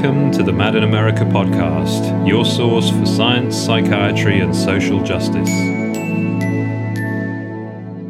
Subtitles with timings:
[0.00, 5.50] Welcome to the Mad in America podcast, your source for science, psychiatry, and social justice.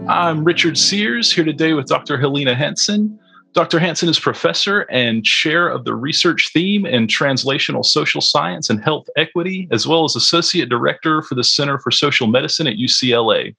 [0.08, 2.16] I'm Richard Sears here today with Dr.
[2.16, 3.18] Helena Hansen.
[3.54, 3.80] Dr.
[3.80, 9.08] Hansen is professor and chair of the research theme in translational social science and health
[9.16, 13.56] equity, as well as associate director for the Center for Social Medicine at UCLA.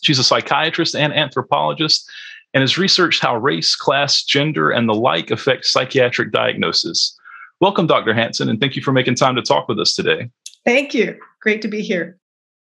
[0.00, 2.10] She's a psychiatrist and anthropologist
[2.54, 7.18] and has researched how race, class, gender, and the like affect psychiatric diagnosis.
[7.60, 8.14] Welcome, Dr.
[8.14, 10.30] Hansen, and thank you for making time to talk with us today.
[10.64, 11.18] Thank you.
[11.42, 12.16] Great to be here.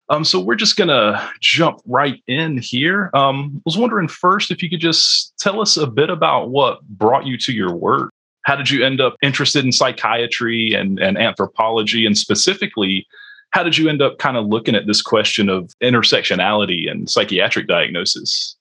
[0.09, 3.09] Um, so we're just gonna jump right in here.
[3.13, 6.81] Um, I was wondering first if you could just tell us a bit about what
[6.81, 8.12] brought you to your work.
[8.41, 13.08] How did you end up interested in psychiatry and, and anthropology, and specifically,
[13.52, 17.67] how did you end up kind of looking at this question of intersectionality and psychiatric
[17.67, 18.58] diagnosis?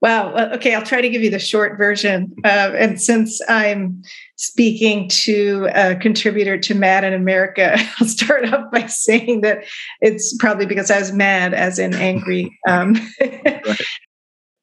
[0.00, 0.32] Wow.
[0.52, 2.32] Okay, I'll try to give you the short version.
[2.44, 4.00] Uh, and since I'm
[4.36, 9.64] speaking to a contributor to Mad in America, I'll start off by saying that
[10.00, 12.56] it's probably because I was mad, as in angry.
[12.68, 13.80] Um, right.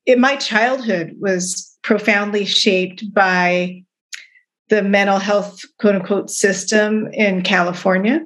[0.17, 3.83] my childhood was profoundly shaped by
[4.69, 8.23] the mental health quote unquote system in California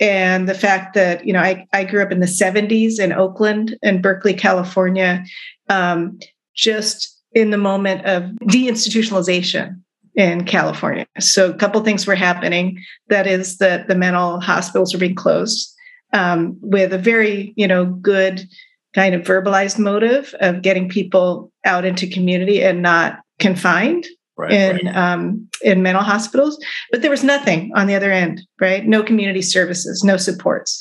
[0.00, 3.76] and the fact that you know I, I grew up in the 70s in oakland
[3.82, 5.24] and berkeley california
[5.68, 6.18] um,
[6.54, 9.80] just in the moment of deinstitutionalization
[10.14, 11.06] in California.
[11.18, 12.78] So a couple things were happening.
[13.08, 15.74] That is that the mental hospitals are being closed
[16.12, 18.46] um, with a very, you know, good
[18.94, 24.06] kind of verbalized motive of getting people out into community and not confined
[24.36, 24.96] right, in right.
[24.96, 26.62] Um, in mental hospitals.
[26.90, 28.84] But there was nothing on the other end, right?
[28.84, 30.78] No community services, no supports.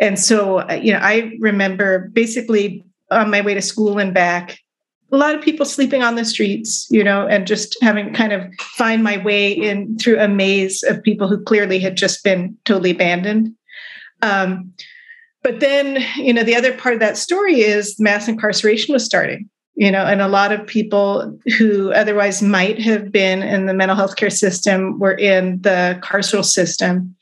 [0.00, 4.58] And so, uh, you know, I remember basically on my way to school and back,
[5.12, 8.42] a lot of people sleeping on the streets, you know, and just having kind of
[8.60, 12.90] find my way in through a maze of people who clearly had just been totally
[12.90, 13.54] abandoned.
[14.22, 14.72] Um,
[15.42, 19.48] but then, you know, the other part of that story is mass incarceration was starting,
[19.76, 23.96] you know, and a lot of people who otherwise might have been in the mental
[23.96, 27.14] health care system were in the carceral system.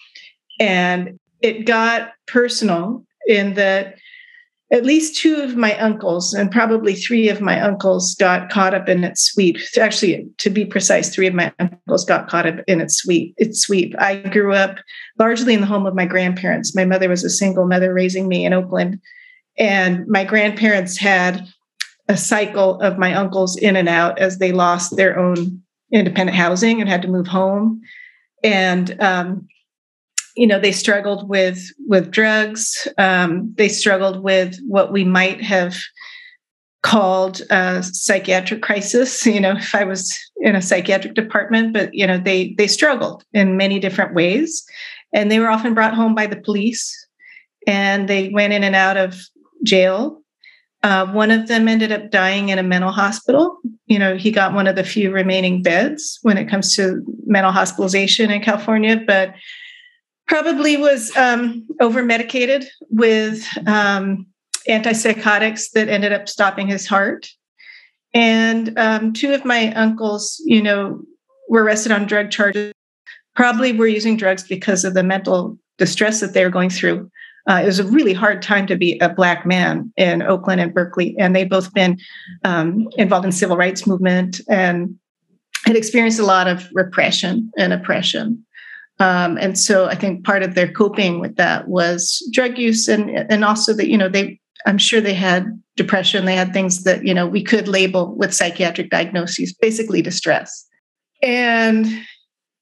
[0.58, 3.98] And it got personal in that
[4.74, 8.88] at least two of my uncles and probably three of my uncles got caught up
[8.88, 9.56] in its sweep.
[9.80, 13.34] Actually, to be precise, three of my uncles got caught up in its sweep.
[13.38, 13.94] Its sweep.
[14.00, 14.78] I grew up
[15.16, 16.74] largely in the home of my grandparents.
[16.74, 18.98] My mother was a single mother raising me in Oakland,
[19.56, 21.46] and my grandparents had
[22.08, 25.62] a cycle of my uncles in and out as they lost their own
[25.92, 27.80] independent housing and had to move home.
[28.42, 29.46] And um,
[30.34, 32.88] you know they struggled with with drugs.
[32.98, 35.76] Um, they struggled with what we might have
[36.82, 39.24] called a psychiatric crisis.
[39.26, 43.24] You know if i was in a psychiatric department but you know they they struggled
[43.32, 44.64] in many different ways.
[45.12, 46.92] And they were often brought home by the police
[47.68, 49.16] and they went in and out of
[49.62, 50.20] jail.
[50.82, 53.58] Uh, one of them ended up dying in a mental hospital.
[53.86, 57.52] You know he got one of the few remaining beds when it comes to mental
[57.52, 59.34] hospitalization in california but
[60.26, 64.26] probably was um, over medicated with um,
[64.68, 67.28] antipsychotics that ended up stopping his heart.
[68.14, 71.02] And um, two of my uncles, you know,
[71.48, 72.72] were arrested on drug charges.
[73.34, 77.10] Probably were using drugs because of the mental distress that they were going through.
[77.48, 80.72] Uh, it was a really hard time to be a black man in Oakland and
[80.72, 81.98] Berkeley, and they've both been
[82.44, 84.96] um, involved in civil rights movement and
[85.66, 88.44] had experienced a lot of repression and oppression.
[89.00, 93.10] Um, and so I think part of their coping with that was drug use and
[93.10, 97.04] and also that, you know, they I'm sure they had depression, they had things that,
[97.04, 100.66] you know, we could label with psychiatric diagnoses, basically distress.
[101.22, 101.86] And,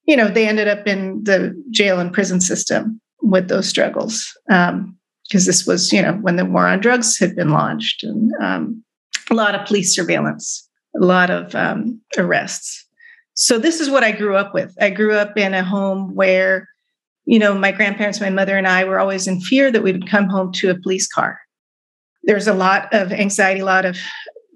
[0.05, 4.27] you know, they ended up in the jail and prison system with those struggles.
[4.51, 4.97] Um,
[5.29, 8.85] because this was, you know, when the war on drugs had been launched and um,
[9.31, 10.69] a lot of police surveillance,
[11.01, 12.87] a lot of um, arrests.
[13.43, 14.73] So this is what I grew up with.
[14.81, 16.69] I grew up in a home where,
[17.25, 20.09] you know, my grandparents, my mother, and I were always in fear that we would
[20.09, 21.41] come home to a police car.
[22.23, 23.97] There's a lot of anxiety, a lot of,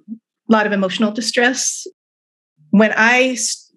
[0.09, 1.85] a lot of emotional distress.
[2.71, 3.37] When I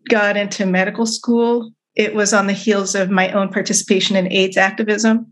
[0.10, 4.58] got into medical school, it was on the heels of my own participation in AIDS
[4.58, 5.26] activism.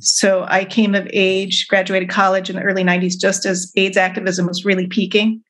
[0.00, 4.48] So I came of age, graduated college in the early 90s, just as AIDS activism
[4.48, 5.44] was really peaking.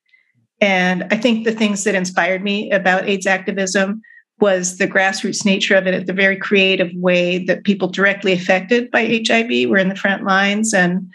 [0.63, 4.01] And I think the things that inspired me about AIDS activism
[4.41, 9.23] was the grassroots nature of it, the very creative way that people directly affected by
[9.27, 11.11] HIV were in the front lines and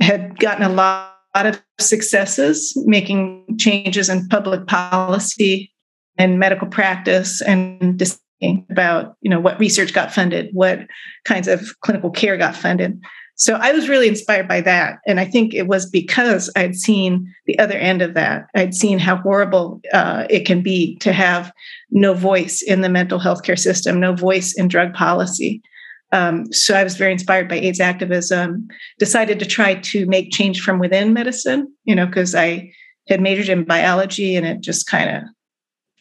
[0.00, 5.72] had gotten a lot of successes making changes in public policy
[6.18, 8.02] and medical practice and
[8.70, 10.80] about you know what research got funded what
[11.24, 13.00] kinds of clinical care got funded
[13.40, 17.32] so i was really inspired by that and i think it was because i'd seen
[17.46, 21.52] the other end of that i'd seen how horrible uh, it can be to have
[21.90, 25.62] no voice in the mental health care system no voice in drug policy
[26.12, 28.66] um, so I was very inspired by AIDS activism.
[28.98, 32.72] Decided to try to make change from within medicine, you know, because I
[33.08, 35.22] had majored in biology and it just kind of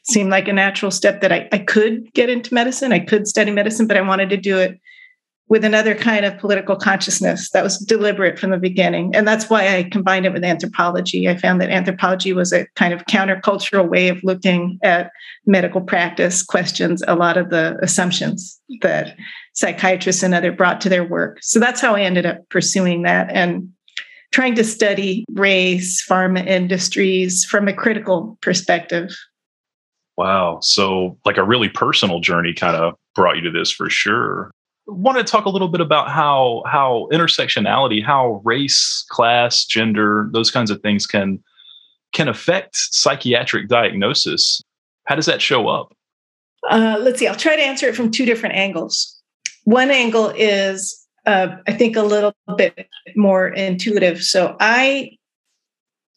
[0.04, 2.92] seemed like a natural step that I, I could get into medicine.
[2.92, 4.80] I could study medicine, but I wanted to do it
[5.50, 9.16] with another kind of political consciousness that was deliberate from the beginning.
[9.16, 11.28] And that's why I combined it with anthropology.
[11.28, 15.12] I found that anthropology was a kind of countercultural way of looking at
[15.48, 19.18] medical practice questions, a lot of the assumptions that
[19.54, 21.40] psychiatrists and other brought to their work.
[21.42, 23.70] So that's how I ended up pursuing that and
[24.32, 29.18] trying to study race, pharma industries from a critical perspective.
[30.16, 30.60] Wow.
[30.62, 34.52] So, like a really personal journey kind of brought you to this for sure.
[34.92, 40.52] Want to talk a little bit about how how intersectionality, how race, class, gender, those
[40.52, 41.42] kinds of things can
[42.14, 44.62] can affect psychiatric diagnosis.
[45.06, 45.94] How does that show up?
[46.70, 47.28] Uh, let's see.
[47.28, 49.16] I'll try to answer it from two different angles.
[49.64, 54.24] One angle is, uh, I think, a little bit more intuitive.
[54.24, 55.12] So I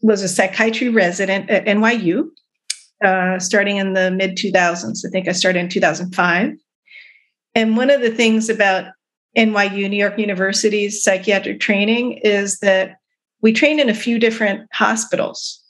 [0.00, 2.28] was a psychiatry resident at NYU
[3.04, 5.06] uh, starting in the mid 2000s.
[5.06, 6.54] I think I started in 2005.
[7.54, 8.87] And one of the things about
[9.37, 12.96] NYU, New York University's psychiatric training is that
[13.40, 15.60] we trained in a few different hospitals.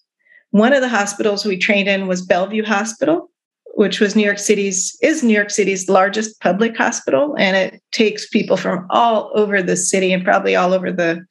[0.51, 3.31] One of the hospitals we trained in was Bellevue Hospital,
[3.75, 8.29] which was New York City's is New York City's largest public hospital, and it takes
[8.29, 11.25] people from all over the city and probably all over the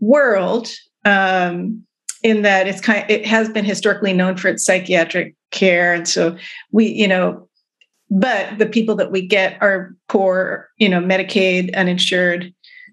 [0.00, 0.68] world.
[1.04, 1.82] Um,
[2.22, 6.08] in that it's kind, of, it has been historically known for its psychiatric care, and
[6.08, 6.36] so
[6.72, 7.48] we, you know,
[8.10, 12.52] but the people that we get are poor, you know, Medicaid, uninsured.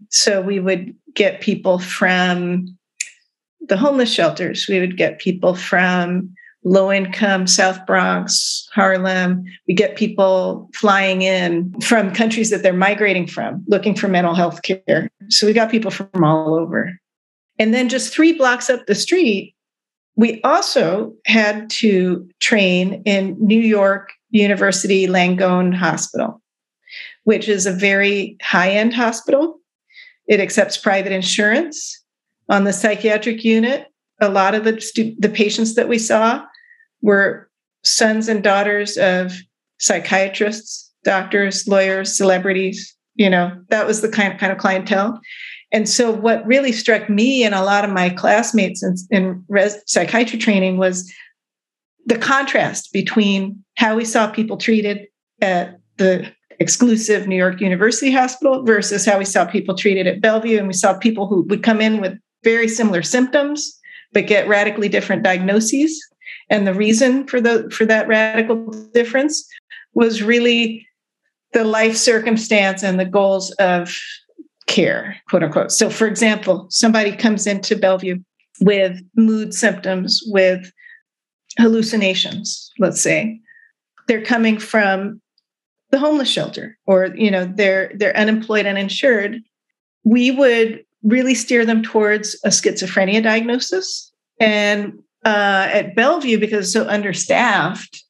[0.09, 2.77] So we would get people from
[3.67, 4.65] the homeless shelters.
[4.67, 6.33] We would get people from
[6.65, 9.43] low income South Bronx, Harlem.
[9.67, 14.61] We get people flying in from countries that they're migrating from, looking for mental health
[14.63, 15.09] care.
[15.29, 16.93] So we got people from all over.
[17.59, 19.55] And then just three blocks up the street,
[20.15, 26.41] we also had to train in New York University Langone Hospital,
[27.23, 29.59] which is a very high end hospital.
[30.27, 32.01] It accepts private insurance.
[32.49, 33.87] On the psychiatric unit,
[34.19, 36.43] a lot of the, stu- the patients that we saw
[37.01, 37.49] were
[37.83, 39.33] sons and daughters of
[39.79, 42.95] psychiatrists, doctors, lawyers, celebrities.
[43.15, 45.21] You know, that was the kind of, kind of clientele.
[45.71, 49.81] And so, what really struck me and a lot of my classmates in, in res-
[49.85, 51.11] psychiatry training was
[52.05, 55.07] the contrast between how we saw people treated
[55.41, 60.57] at the exclusive New York University Hospital versus how we saw people treated at Bellevue.
[60.57, 63.79] And we saw people who would come in with very similar symptoms,
[64.11, 65.99] but get radically different diagnoses.
[66.49, 69.47] And the reason for the for that radical difference
[69.93, 70.87] was really
[71.53, 73.95] the life circumstance and the goals of
[74.67, 75.71] care, quote unquote.
[75.71, 78.19] So, for example, somebody comes into Bellevue
[78.61, 80.71] with mood symptoms, with
[81.57, 83.39] hallucinations, let's say.
[84.07, 85.21] They're coming from
[85.91, 89.39] the homeless shelter or you know they're they're unemployed and insured
[90.03, 96.73] we would really steer them towards a schizophrenia diagnosis and uh, at Bellevue, because it's
[96.73, 98.03] so understaffed,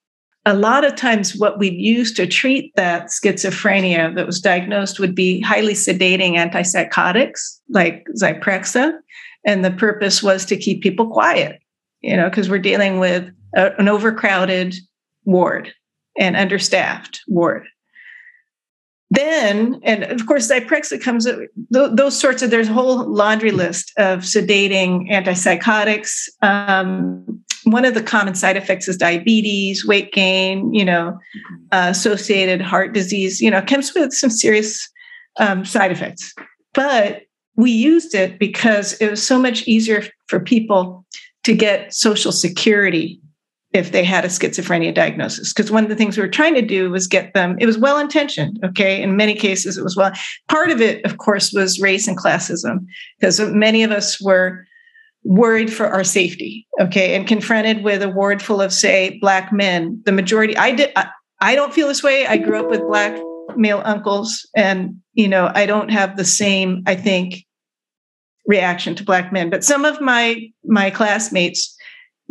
[0.46, 5.16] a lot of times what we'd use to treat that schizophrenia that was diagnosed would
[5.16, 8.98] be highly sedating antipsychotics like Zyprexa.
[9.46, 11.62] And the purpose was to keep people quiet,
[12.02, 14.76] you know, because we're dealing with a, an overcrowded
[15.26, 15.72] ward
[16.18, 17.66] and understaffed ward.
[19.10, 21.28] Then, and of course, Zyprexa comes,
[21.70, 26.30] those sorts of, there's a whole laundry list of sedating antipsychotics.
[26.42, 31.20] Um, one of the common side effects is diabetes, weight gain, you know,
[31.72, 34.90] uh, associated heart disease, you know, comes with some serious
[35.40, 36.34] um, side effects.
[36.74, 37.22] But
[37.56, 41.06] we used it because it was so much easier for people
[41.44, 43.22] to get social security
[43.74, 45.52] if they had a schizophrenia diagnosis.
[45.52, 47.78] Because one of the things we were trying to do was get them, it was
[47.78, 49.02] well intentioned, okay?
[49.02, 50.12] In many cases, it was well.
[50.48, 52.86] Part of it, of course, was race and classism,
[53.20, 54.66] because many of us were
[55.24, 57.16] worried for our safety, okay?
[57.16, 60.02] And confronted with a ward full of, say, Black men.
[60.06, 61.08] The majority, I did, I,
[61.42, 62.28] I don't feel this way.
[62.28, 63.20] I grew up with Black
[63.56, 67.46] male uncles, and, you know, I don't have the same, I think,
[68.46, 69.50] reaction to Black men.
[69.50, 71.76] But some of my my classmates,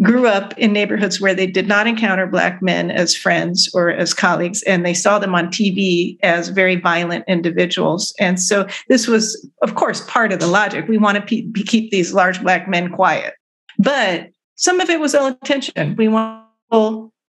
[0.00, 4.14] grew up in neighborhoods where they did not encounter Black men as friends or as
[4.14, 8.14] colleagues, and they saw them on TV as very violent individuals.
[8.18, 10.88] And so this was, of course, part of the logic.
[10.88, 13.34] We want to pe- keep these large Black men quiet.
[13.78, 15.94] But some of it was ill intention.
[15.96, 16.42] We want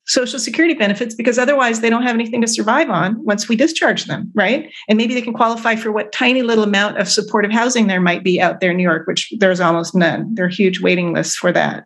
[0.05, 4.05] social security benefits because otherwise they don't have anything to survive on once we discharge
[4.05, 4.69] them, right?
[4.89, 8.23] And maybe they can qualify for what tiny little amount of supportive housing there might
[8.23, 10.33] be out there in New York, which there's almost none.
[10.35, 11.85] There are huge waiting lists for that.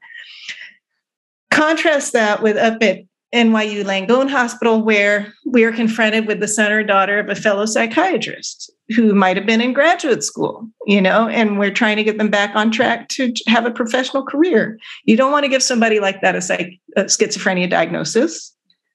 [1.57, 2.99] Contrast that with up at
[3.33, 7.65] NYU Langone Hospital, where we are confronted with the son or daughter of a fellow
[7.65, 12.19] psychiatrist who might have been in graduate school, you know, and we're trying to get
[12.19, 14.77] them back on track to have a professional career.
[15.05, 18.53] You don't want to give somebody like that a, psych, a schizophrenia diagnosis.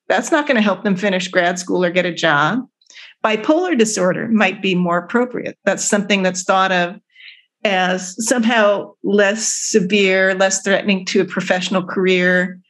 [0.08, 2.60] That's not going to help them finish grad school or get a job.
[3.24, 5.58] Bipolar disorder might be more appropriate.
[5.64, 7.00] That's something that's thought of
[7.64, 12.60] as somehow less severe, less threatening to a professional career.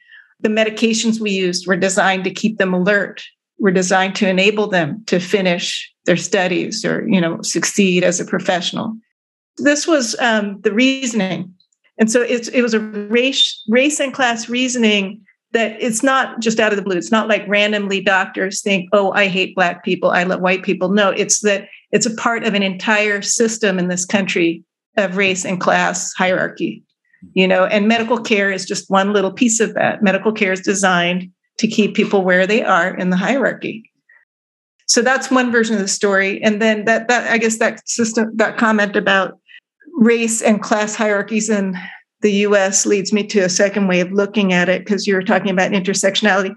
[0.41, 3.23] The medications we used were designed to keep them alert,
[3.59, 8.25] were designed to enable them to finish their studies or you know succeed as a
[8.25, 8.95] professional.
[9.57, 11.53] This was um, the reasoning,
[11.97, 15.21] and so it's, it was a race race and class reasoning
[15.53, 16.97] that it's not just out of the blue.
[16.97, 20.89] It's not like randomly doctors think, "Oh, I hate black people, I love white people."
[20.89, 24.63] No, it's that it's a part of an entire system in this country
[24.97, 26.83] of race and class hierarchy.
[27.33, 30.03] You know, and medical care is just one little piece of that.
[30.03, 33.89] Medical care is designed to keep people where they are in the hierarchy
[34.87, 38.29] so that's one version of the story and then that that i guess that system
[38.35, 39.39] that comment about
[39.97, 41.75] race and class hierarchies in
[42.21, 45.49] the us leads me to a second way of looking at it because you're talking
[45.49, 46.53] about intersectionality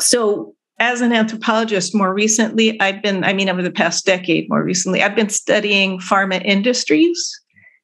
[0.00, 4.64] so as an anthropologist more recently i've been i mean over the past decade more
[4.64, 7.40] recently i've been studying pharma industries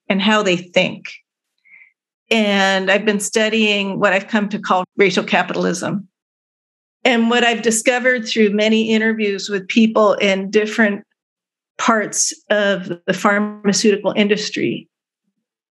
[0.09, 1.11] and how they think.
[2.31, 6.09] And i've been studying what i've come to call racial capitalism.
[7.05, 11.05] And what I've discovered through many interviews with people in different
[11.79, 14.89] parts of the pharmaceutical industry,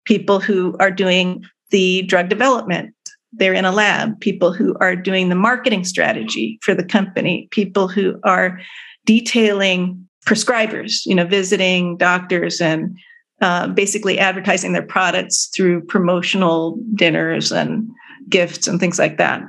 [0.05, 2.93] people who are doing the drug development,
[3.31, 7.87] they're in a lab, people who are doing the marketing strategy for the company, people
[7.87, 8.59] who are
[9.05, 12.95] detailing prescribers, you know, visiting doctors and
[13.43, 17.87] uh, basically advertising their products through promotional dinners and
[18.29, 19.43] gifts and things like that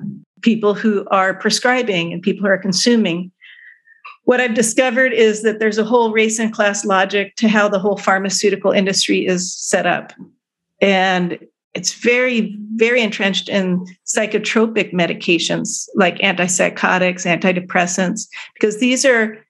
[0.45, 3.33] people who are prescribing and people who are consuming.
[4.25, 7.79] What I've discovered is that there's a whole race and class logic to how the
[7.79, 10.13] whole pharmaceutical industry is set up.
[10.81, 11.39] And
[11.73, 19.45] it's very, very entrenched in psychotropic medications like antipsychotics, antidepressants, because these are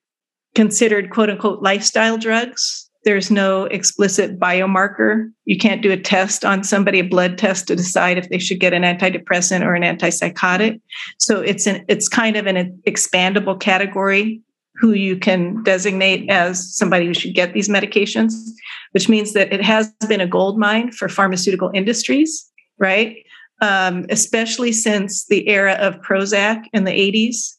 [0.55, 5.31] considered quote unquote lifestyle drugs there's no explicit biomarker.
[5.45, 8.61] You can't do a test on somebody, a blood test to decide if they should
[8.61, 10.81] get an antidepressant or an antipsychotic.
[11.19, 14.41] So it's an it's kind of an expandable category
[14.77, 18.33] who you can designate as somebody who should get these medications,
[18.93, 23.17] which means that it has been a gold mine for pharmaceutical industries, right?
[23.61, 27.55] Um, especially since the era of Prozac in the 80s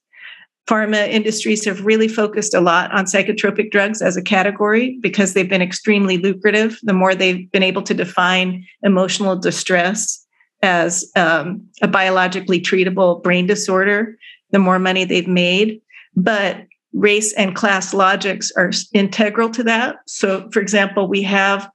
[0.68, 5.50] pharma industries have really focused a lot on psychotropic drugs as a category because they've
[5.50, 6.80] been extremely lucrative.
[6.84, 10.26] The more they've been able to define emotional distress
[10.64, 14.18] as um, a biologically treatable brain disorder,
[14.52, 15.82] the more money they've made.
[16.16, 19.98] But race and class logics are integral to that.
[20.08, 21.70] So, for example, we have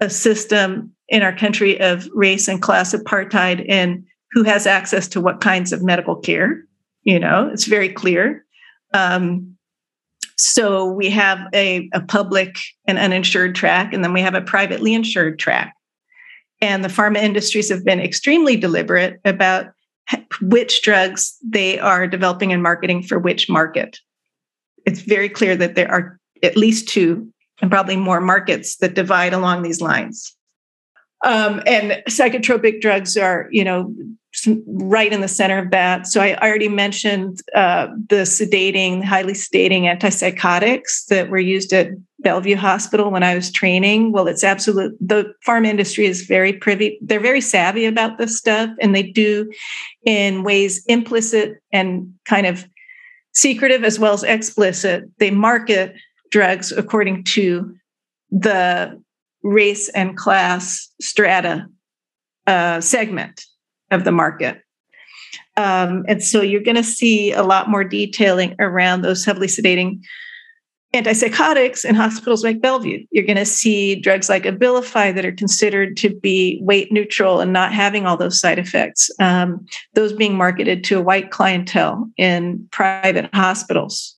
[0.00, 5.20] a system in our country of race and class apartheid in who has access to
[5.20, 6.64] what kinds of medical care
[7.04, 8.44] you know it's very clear.
[8.92, 9.56] Um,
[10.36, 12.56] so we have a, a public
[12.86, 15.74] and uninsured track and then we have a privately insured track.
[16.60, 19.66] And the pharma industries have been extremely deliberate about
[20.40, 23.98] which drugs they are developing and marketing for which market.
[24.86, 29.32] It's very clear that there are at least two and probably more markets that divide
[29.32, 30.36] along these lines.
[31.24, 33.94] Um, and psychotropic drugs are you know
[34.66, 36.06] right in the center of that.
[36.06, 42.56] So I already mentioned uh, the sedating, highly sedating antipsychotics that were used at Bellevue
[42.56, 44.12] Hospital when I was training.
[44.12, 44.96] Well, it's absolute.
[45.00, 46.98] The pharma industry is very privy.
[47.02, 49.50] They're very savvy about this stuff, and they do
[50.04, 52.66] in ways implicit and kind of
[53.32, 55.04] secretive as well as explicit.
[55.18, 55.94] They market
[56.30, 57.74] drugs according to
[58.30, 59.00] the
[59.42, 61.66] race and class strata
[62.46, 63.44] uh, segment
[63.90, 64.60] of the market.
[65.56, 70.00] Um, and so you're going to see a lot more detailing around those heavily sedating
[70.94, 73.04] antipsychotics in hospitals like Bellevue.
[73.10, 77.52] You're going to see drugs like Abilify that are considered to be weight neutral and
[77.52, 79.10] not having all those side effects.
[79.18, 84.16] Um, those being marketed to a white clientele in private hospitals.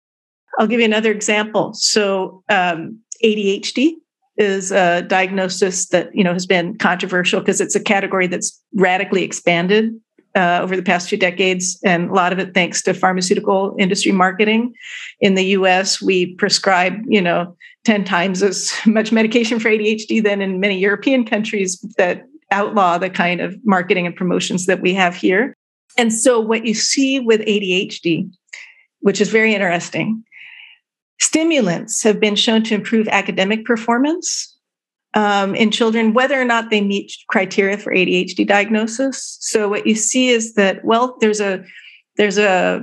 [0.58, 1.72] I'll give you another example.
[1.74, 3.94] So, um, ADHD
[4.38, 9.22] is a diagnosis that you know has been controversial because it's a category that's radically
[9.22, 9.94] expanded
[10.36, 14.12] uh, over the past few decades, and a lot of it thanks to pharmaceutical industry
[14.12, 14.74] marketing.
[15.20, 20.42] In the U.S., we prescribe, you know, ten times as much medication for ADHD than
[20.42, 25.16] in many European countries that outlaw the kind of marketing and promotions that we have
[25.16, 25.56] here.
[25.96, 28.30] And so, what you see with ADHD,
[29.00, 30.22] which is very interesting,
[31.18, 34.56] stimulants have been shown to improve academic performance
[35.14, 39.38] um, in children, whether or not they meet criteria for ADHD diagnosis.
[39.40, 41.64] So what you see is that well, there's a
[42.16, 42.82] there's a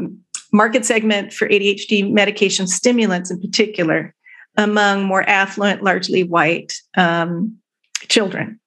[0.52, 4.14] market segment for ADHD medication stimulants in particular
[4.58, 7.58] among more affluent, largely white um,
[8.08, 8.60] children.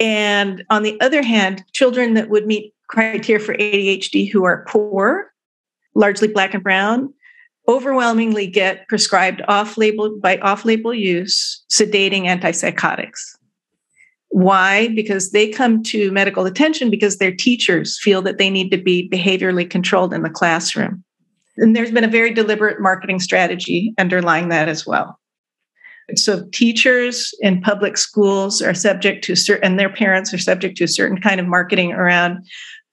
[0.00, 5.32] And on the other hand, children that would meet criteria for ADHD who are poor,
[5.94, 7.14] largely black and brown,
[7.68, 13.20] overwhelmingly get prescribed off-label by off-label use sedating antipsychotics.
[14.28, 14.88] Why?
[14.88, 19.08] Because they come to medical attention because their teachers feel that they need to be
[19.08, 21.04] behaviorally controlled in the classroom.
[21.56, 25.18] And there's been a very deliberate marketing strategy underlying that as well.
[26.16, 30.84] So teachers in public schools are subject to certain and their parents are subject to
[30.84, 32.44] a certain kind of marketing around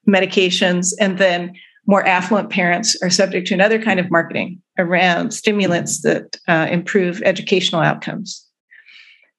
[0.07, 1.53] medications and then
[1.87, 7.21] more affluent parents are subject to another kind of marketing around stimulants that uh, improve
[7.23, 8.45] educational outcomes.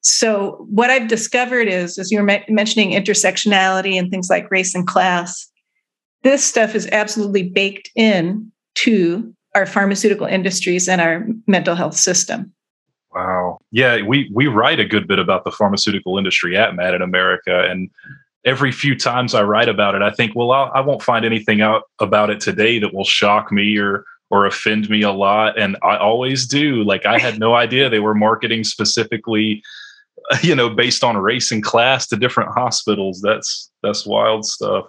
[0.00, 4.86] So, what I've discovered is, as you were mentioning intersectionality and things like race and
[4.86, 5.48] class,
[6.22, 12.52] this stuff is absolutely baked in to our pharmaceutical industries and our mental health system.
[13.14, 13.58] Wow.
[13.70, 17.68] Yeah, we we write a good bit about the pharmaceutical industry at Mad in America,
[17.70, 17.90] and
[18.44, 21.24] every few times I write about it, I think, well, I'll, I will not find
[21.24, 25.58] anything out about it today that will shock me or or offend me a lot,
[25.58, 26.82] and I always do.
[26.84, 29.62] Like I had no idea they were marketing specifically,
[30.42, 33.20] you know, based on race and class to different hospitals.
[33.20, 34.86] That's that's wild stuff.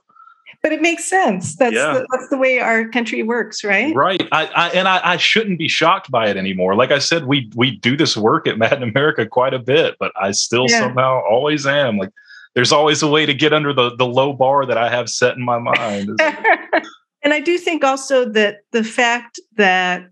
[0.62, 1.58] But it makes sense.
[1.58, 1.94] That's yeah.
[1.94, 3.94] the, that's the way our country works, right?
[3.94, 4.26] Right.
[4.32, 6.76] I, I and I, I shouldn't be shocked by it anymore.
[6.76, 9.98] Like I said, we we do this work at Mad in America quite a bit,
[10.00, 10.80] but I still yeah.
[10.80, 12.12] somehow always am like
[12.56, 15.36] there's always a way to get under the the low bar that I have set
[15.36, 16.18] in my mind.
[17.24, 20.04] and I do think also that the fact that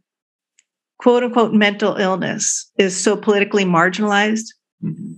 [0.97, 4.45] quote unquote mental illness is so politically marginalized
[4.84, 5.13] mm-hmm.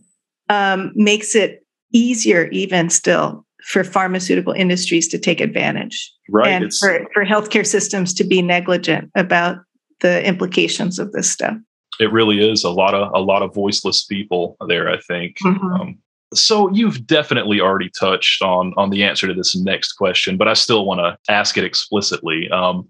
[0.50, 6.80] um, makes it easier even still for pharmaceutical industries to take advantage right and it's,
[6.80, 9.58] for, for healthcare systems to be negligent about
[10.02, 11.56] the implications of this stuff
[12.00, 15.74] it really is a lot of a lot of voiceless people there i think mm-hmm.
[15.74, 15.98] um,
[16.34, 20.54] so you've definitely already touched on on the answer to this next question, but I
[20.54, 22.50] still want to ask it explicitly.
[22.52, 22.88] Um,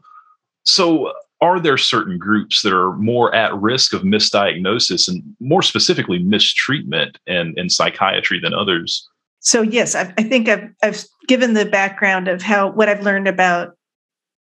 [0.63, 6.19] so are there certain groups that are more at risk of misdiagnosis and more specifically
[6.19, 9.05] mistreatment in, in psychiatry than others?
[9.39, 13.27] So yes, I, I think I've, I've given the background of how what I've learned
[13.27, 13.75] about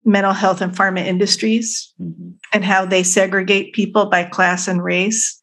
[0.04, 2.30] mental health and pharma industries mm-hmm.
[2.54, 5.37] and how they segregate people by class and race.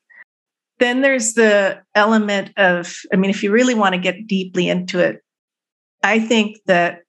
[0.80, 5.00] Then there's the element of, I mean, if you really want to get deeply into
[5.00, 5.24] it,
[6.04, 7.02] I think that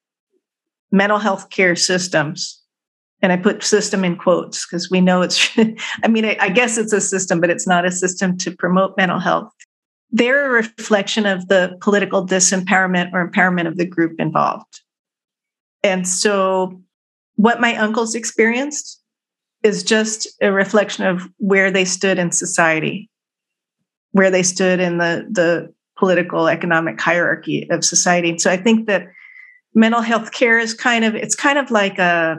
[0.93, 2.63] mental health care systems,
[3.23, 5.51] and I put system in quotes because we know it's,
[6.05, 8.97] I mean, I, I guess it's a system, but it's not a system to promote
[8.97, 9.53] mental health.
[10.11, 14.81] They're a reflection of the political disempowerment or empowerment of the group involved.
[15.83, 16.81] And so,
[17.35, 19.03] what my uncles experienced
[19.63, 23.11] is just a reflection of where they stood in society
[24.17, 28.39] where they stood in the the political economic hierarchy of society.
[28.39, 29.09] So I think that
[29.75, 32.39] mental health care is kind of it's kind of like a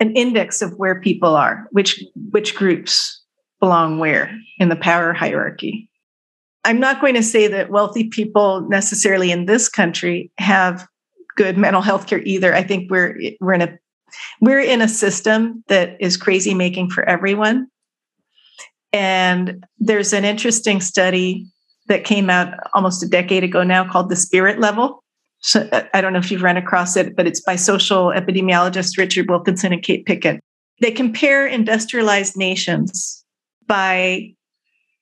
[0.00, 3.22] an index of where people are, which which groups
[3.58, 5.88] belong where in the power hierarchy.
[6.64, 10.86] I'm not going to say that wealthy people necessarily in this country have
[11.36, 12.54] good mental health care either.
[12.54, 13.78] I think we're we're in a
[14.42, 17.68] we're in a system that is crazy making for everyone.
[18.92, 21.46] And there's an interesting study
[21.86, 25.02] that came out almost a decade ago now called the spirit level.
[25.40, 28.98] So uh, I don't know if you've run across it, but it's by social epidemiologists
[28.98, 30.40] Richard Wilkinson and Kate Pickett.
[30.80, 33.24] They compare industrialized nations
[33.66, 34.34] by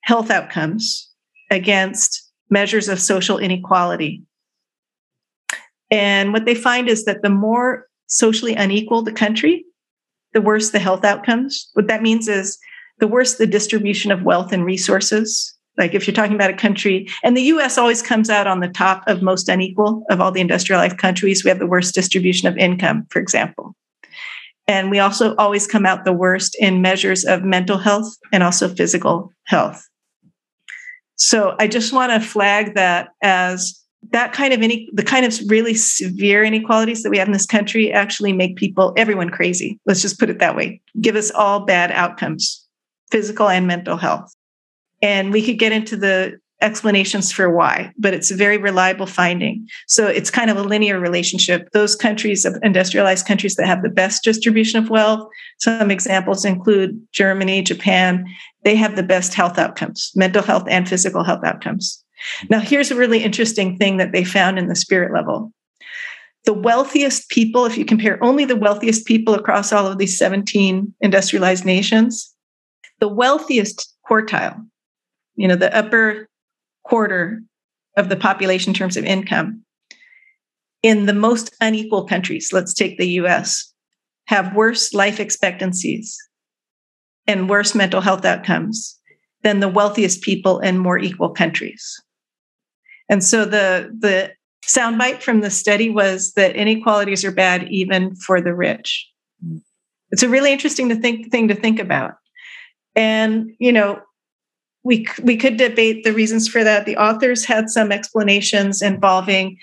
[0.03, 1.11] health outcomes
[1.51, 4.23] against measures of social inequality.
[5.91, 9.65] And what they find is that the more socially unequal the country,
[10.33, 11.71] the worse the health outcomes.
[11.75, 12.59] What that means is
[13.01, 15.55] the worse the distribution of wealth and resources.
[15.77, 18.69] Like if you're talking about a country, and the US always comes out on the
[18.69, 21.45] top of most unequal of all the industrialized countries.
[21.45, 23.77] We have the worst distribution of income, for example.
[24.67, 28.69] And we also always come out the worst in measures of mental health and also
[28.69, 29.89] physical health.
[31.17, 33.81] So I just want to flag that as
[34.11, 37.47] that kind of any the kind of really severe inequalities that we have in this
[37.47, 39.81] country actually make people everyone crazy.
[39.87, 40.81] Let's just put it that way.
[41.01, 42.65] Give us all bad outcomes,
[43.11, 44.33] physical and mental health.
[45.03, 49.67] And we could get into the explanations for why, but it's a very reliable finding.
[49.87, 51.69] So it's kind of a linear relationship.
[51.73, 55.29] Those countries, of industrialized countries that have the best distribution of wealth,
[55.61, 58.27] some examples include Germany, Japan,
[58.65, 62.03] they have the best health outcomes, mental health and physical health outcomes.
[62.51, 65.53] Now, here's a really interesting thing that they found in the spirit level.
[66.45, 70.93] The wealthiest people, if you compare only the wealthiest people across all of these 17
[71.01, 72.35] industrialized nations,
[73.01, 74.67] the wealthiest quartile,
[75.37, 76.29] you know, the upper
[76.85, 77.43] quarter
[77.97, 79.65] of the population in terms of income
[80.83, 83.73] in the most unequal countries, let's take the US,
[84.27, 86.17] have worse life expectancies
[87.27, 88.99] and worse mental health outcomes
[89.43, 92.01] than the wealthiest people in more equal countries.
[93.09, 94.33] And so the, the
[94.65, 99.09] soundbite from the study was that inequalities are bad even for the rich.
[99.45, 99.63] Mm.
[100.11, 102.15] It's a really interesting to think, thing to think about.
[102.99, 104.03] And, you know,
[104.83, 106.85] we we could debate the reasons for that.
[106.85, 109.57] The authors had some explanations involving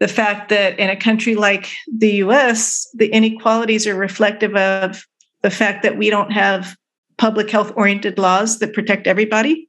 [0.00, 5.02] the fact that in a country like the US, the inequalities are reflective of
[5.42, 6.76] the fact that we don't have
[7.16, 9.66] public health oriented laws that protect everybody.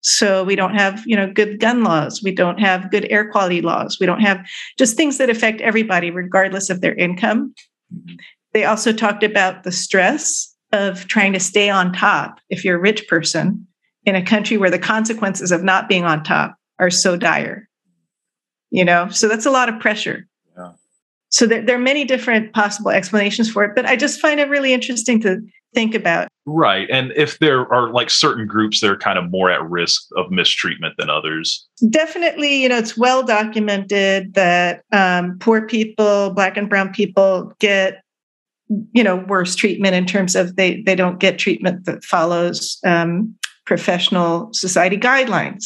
[0.00, 3.62] So we don't have, you know, good gun laws, we don't have good air quality
[3.62, 4.46] laws, we don't have
[4.78, 7.52] just things that affect everybody regardless of their income.
[8.52, 12.80] They also talked about the stress of trying to stay on top if you're a
[12.80, 13.66] rich person
[14.04, 17.66] in a country where the consequences of not being on top are so dire
[18.70, 19.08] you know?
[19.08, 20.26] So that's a lot of pressure.
[20.56, 20.72] Yeah.
[21.28, 24.48] so there, there are many different possible explanations for it but i just find it
[24.48, 25.40] really interesting to
[25.74, 26.28] think about.
[26.46, 30.06] Right and if there are like certain groups that are kind of more at risk
[30.16, 31.66] of mistreatment than others?
[31.90, 38.02] Definitely you know it's well documented that um, poor people black and brown people get
[38.92, 43.34] you know worse treatment in terms of they they don't get treatment that follows um,
[43.64, 45.64] professional society guidelines.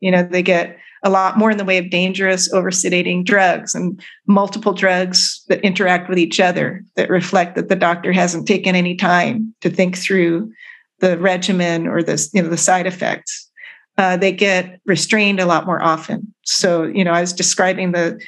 [0.00, 4.00] You know, they get a lot more in the way of dangerous, over-sedating drugs and
[4.26, 8.94] multiple drugs that interact with each other that reflect that the doctor hasn't taken any
[8.94, 10.52] time to think through
[10.98, 13.50] the regimen or the, you know, the side effects.
[13.96, 16.34] Uh, they get restrained a lot more often.
[16.44, 18.20] So, you know, I was describing the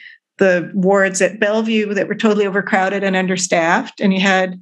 [0.42, 4.60] the wards at Bellevue that were totally overcrowded and understaffed, and you had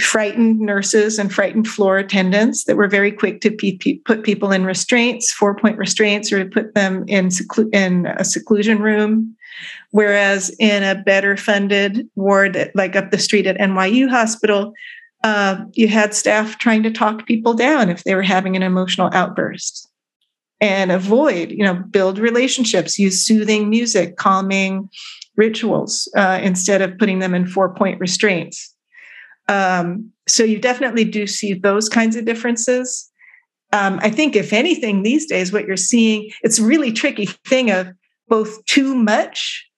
[0.00, 4.64] frightened nurses and frightened floor attendants that were very quick to pe- put people in
[4.64, 9.36] restraints, four point restraints, or to put them in, seclu- in a seclusion room.
[9.90, 14.72] Whereas in a better funded ward, like up the street at NYU Hospital,
[15.24, 19.10] uh, you had staff trying to talk people down if they were having an emotional
[19.12, 19.91] outburst
[20.62, 24.88] and avoid, you know, build relationships, use soothing music, calming
[25.36, 28.72] rituals uh, instead of putting them in four point restraints.
[29.48, 33.10] Um, so you definitely do see those kinds of differences.
[33.72, 37.70] Um, I think, if anything, these days, what you're seeing, it's a really tricky thing
[37.70, 37.88] of
[38.28, 39.68] both too much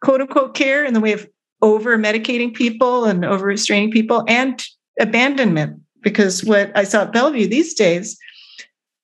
[0.00, 1.28] quote unquote care in the way of
[1.60, 4.64] over medicating people and over restraining people and
[4.98, 5.78] abandonment.
[6.00, 8.18] Because what I saw at Bellevue these days,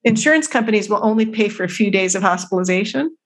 [0.05, 3.17] insurance companies will only pay for a few days of hospitalization.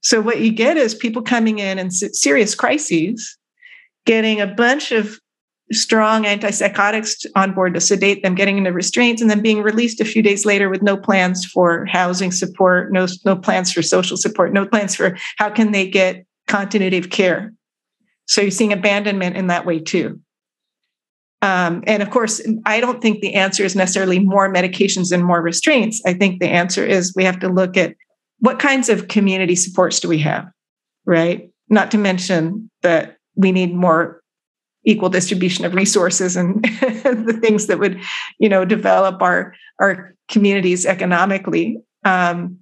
[0.00, 3.38] So what you get is people coming in in serious crises,
[4.04, 5.18] getting a bunch of
[5.72, 10.04] strong antipsychotics on board to sedate them, getting into restraints, and then being released a
[10.04, 14.52] few days later with no plans for housing support, no, no plans for social support,
[14.52, 17.52] no plans for how can they get continuity of care.
[18.26, 20.20] So you're seeing abandonment in that way too.
[21.42, 25.42] Um, and of course, I don't think the answer is necessarily more medications and more
[25.42, 26.00] restraints.
[26.06, 27.94] I think the answer is we have to look at
[28.38, 30.46] what kinds of community supports do we have,
[31.04, 31.50] right?
[31.68, 34.22] Not to mention that we need more
[34.84, 38.00] equal distribution of resources and the things that would
[38.38, 42.58] you know develop our our communities economically um,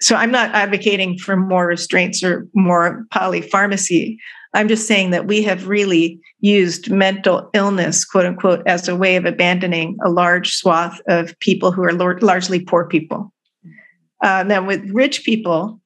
[0.00, 4.16] so i'm not advocating for more restraints or more polypharmacy
[4.54, 9.16] i'm just saying that we have really used mental illness quote unquote as a way
[9.16, 13.32] of abandoning a large swath of people who are largely poor people
[14.22, 15.80] uh, now with rich people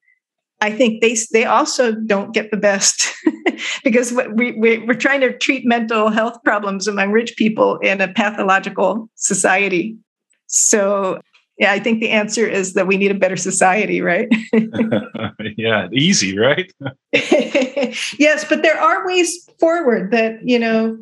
[0.61, 3.07] I think they they also don't get the best
[3.83, 8.11] because we, we we're trying to treat mental health problems among rich people in a
[8.11, 9.97] pathological society.
[10.47, 11.19] So
[11.57, 14.27] yeah, I think the answer is that we need a better society, right?
[15.57, 16.71] yeah, easy, right?
[17.13, 20.97] yes, but there are ways forward that, you know,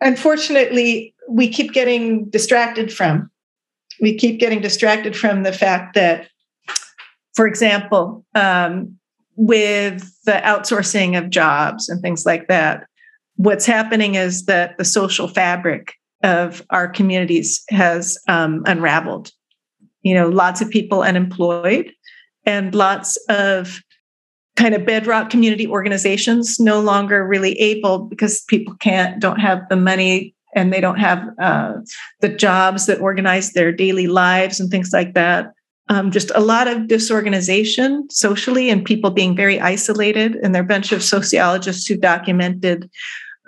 [0.00, 3.30] unfortunately, we keep getting distracted from.
[4.00, 6.28] We keep getting distracted from the fact that,
[7.34, 8.98] for example, um,
[9.36, 12.86] with the outsourcing of jobs and things like that,
[13.36, 19.32] what's happening is that the social fabric of our communities has um, unraveled
[20.02, 21.92] you know, lots of people unemployed
[22.44, 23.80] and lots of
[24.56, 29.76] kind of bedrock community organizations no longer really able because people can't don't have the
[29.76, 31.74] money and they don't have uh,
[32.20, 35.52] the jobs that organize their daily lives and things like that.
[35.88, 40.36] Um, just a lot of disorganization socially and people being very isolated.
[40.36, 42.90] And there are a bunch of sociologists who documented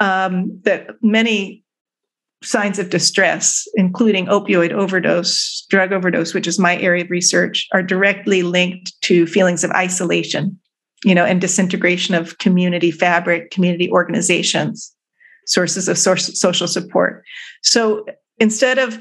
[0.00, 1.62] um, that many
[2.42, 7.82] signs of distress, including opioid overdose, drug overdose, which is my area of research, are
[7.82, 10.58] directly linked to feelings of isolation,
[11.04, 14.94] you know, and disintegration of community fabric, community organizations,
[15.46, 17.24] sources of source, social support.
[17.62, 18.06] So
[18.38, 18.98] instead of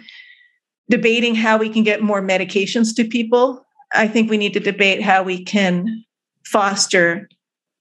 [0.89, 5.01] debating how we can get more medications to people, I think we need to debate
[5.01, 6.03] how we can
[6.45, 7.29] foster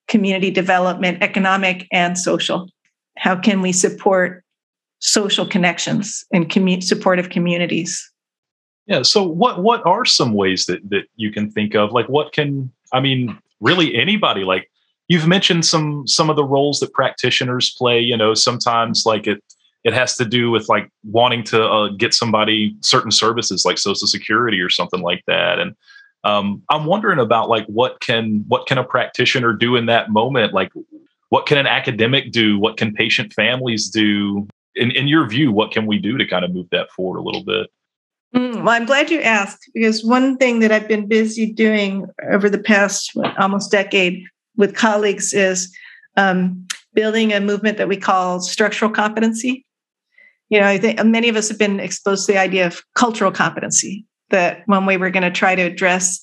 [0.09, 2.68] community development, economic and social.
[3.16, 4.44] How can we support
[5.00, 8.10] social connections and commu- supportive communities.
[8.86, 9.02] Yeah.
[9.02, 11.92] So what what are some ways that that you can think of?
[11.92, 14.70] Like what can I mean, really anybody like
[15.08, 19.42] you've mentioned some some of the roles that practitioners play, you know, sometimes like it
[19.84, 24.06] it has to do with like wanting to uh, get somebody certain services like social
[24.06, 25.74] security or something like that and
[26.24, 30.52] um, i'm wondering about like what can what can a practitioner do in that moment
[30.52, 30.70] like
[31.30, 35.72] what can an academic do what can patient families do in, in your view, what
[35.72, 37.68] can we do to kind of move that forward a little bit?
[38.35, 42.48] Mm, well, I'm glad you asked because one thing that I've been busy doing over
[42.48, 44.24] the past what, almost decade
[44.56, 45.74] with colleagues is
[46.16, 49.66] um, building a movement that we call structural competency.
[50.48, 53.33] You know, I think many of us have been exposed to the idea of cultural
[53.33, 56.22] competency, that one way we're going to try to address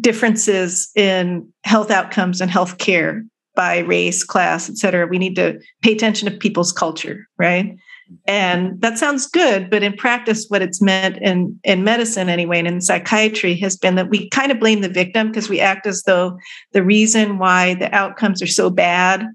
[0.00, 3.24] differences in health outcomes and health care
[3.58, 5.08] by race, class, et cetera.
[5.08, 7.76] We need to pay attention to people's culture, right?
[8.24, 12.68] And that sounds good, but in practice, what it's meant in, in medicine anyway, and
[12.68, 16.04] in psychiatry has been that we kind of blame the victim because we act as
[16.04, 16.38] though
[16.72, 19.26] the reason why the outcomes are so bad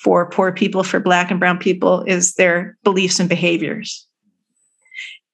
[0.00, 4.06] for poor people, for Black and Brown people, is their beliefs and behaviors.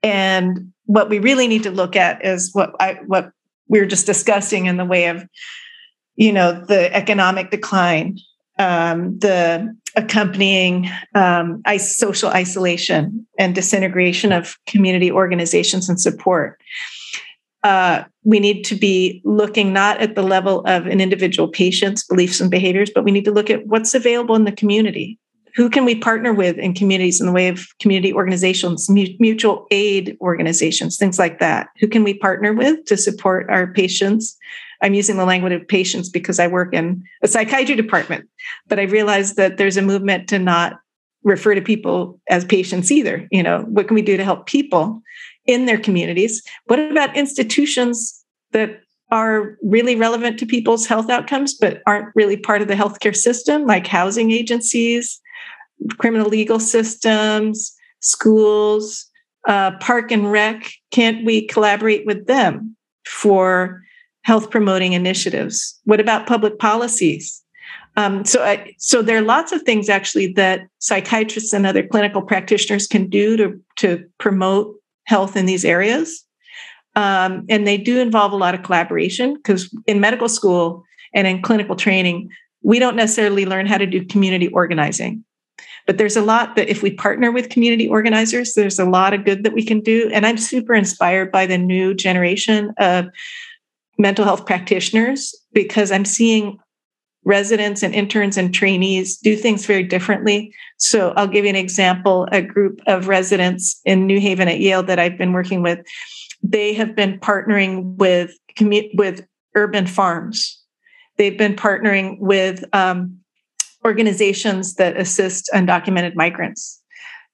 [0.02, 3.30] And what we really need to look at is what I what
[3.68, 5.22] we're just discussing in the way of,
[6.16, 8.18] you know, the economic decline
[8.59, 16.61] um, the accompanying um, social isolation and disintegration of community organizations and support.
[17.64, 22.40] Uh, we need to be looking not at the level of an individual patient's beliefs
[22.40, 25.18] and behaviors, but we need to look at what's available in the community.
[25.57, 30.16] Who can we partner with in communities in the way of community organizations, mutual aid
[30.21, 31.68] organizations, things like that?
[31.81, 34.37] Who can we partner with to support our patients
[34.82, 38.28] I'm using the language of patients because I work in a psychiatry department,
[38.68, 40.78] but I realized that there's a movement to not
[41.24, 43.26] refer to people as patients either.
[43.30, 45.02] You know, what can we do to help people
[45.46, 46.42] in their communities?
[46.66, 52.62] What about institutions that are really relevant to people's health outcomes, but aren't really part
[52.62, 55.20] of the healthcare system, like housing agencies,
[55.96, 59.06] criminal legal systems, schools,
[59.48, 60.70] uh, park and rec?
[60.90, 63.82] Can't we collaborate with them for
[64.28, 65.80] health promoting initiatives?
[65.84, 67.42] What about public policies?
[67.96, 72.20] Um, so, I, so there are lots of things actually that psychiatrists and other clinical
[72.20, 76.26] practitioners can do to to promote health in these areas,
[76.94, 81.40] um, and they do involve a lot of collaboration because in medical school and in
[81.40, 82.28] clinical training,
[82.62, 85.24] we don't necessarily learn how to do community organizing.
[85.86, 89.24] But there's a lot that if we partner with community organizers, there's a lot of
[89.24, 90.10] good that we can do.
[90.12, 93.06] And I'm super inspired by the new generation of
[93.98, 96.58] mental health practitioners because I'm seeing
[97.24, 100.54] residents and interns and trainees do things very differently.
[100.78, 102.26] So I'll give you an example.
[102.32, 105.80] A group of residents in New Haven at Yale that I've been working with,
[106.42, 108.32] they have been partnering with
[108.94, 110.61] with urban farms.
[111.16, 113.18] They've been partnering with um,
[113.84, 116.80] organizations that assist undocumented migrants.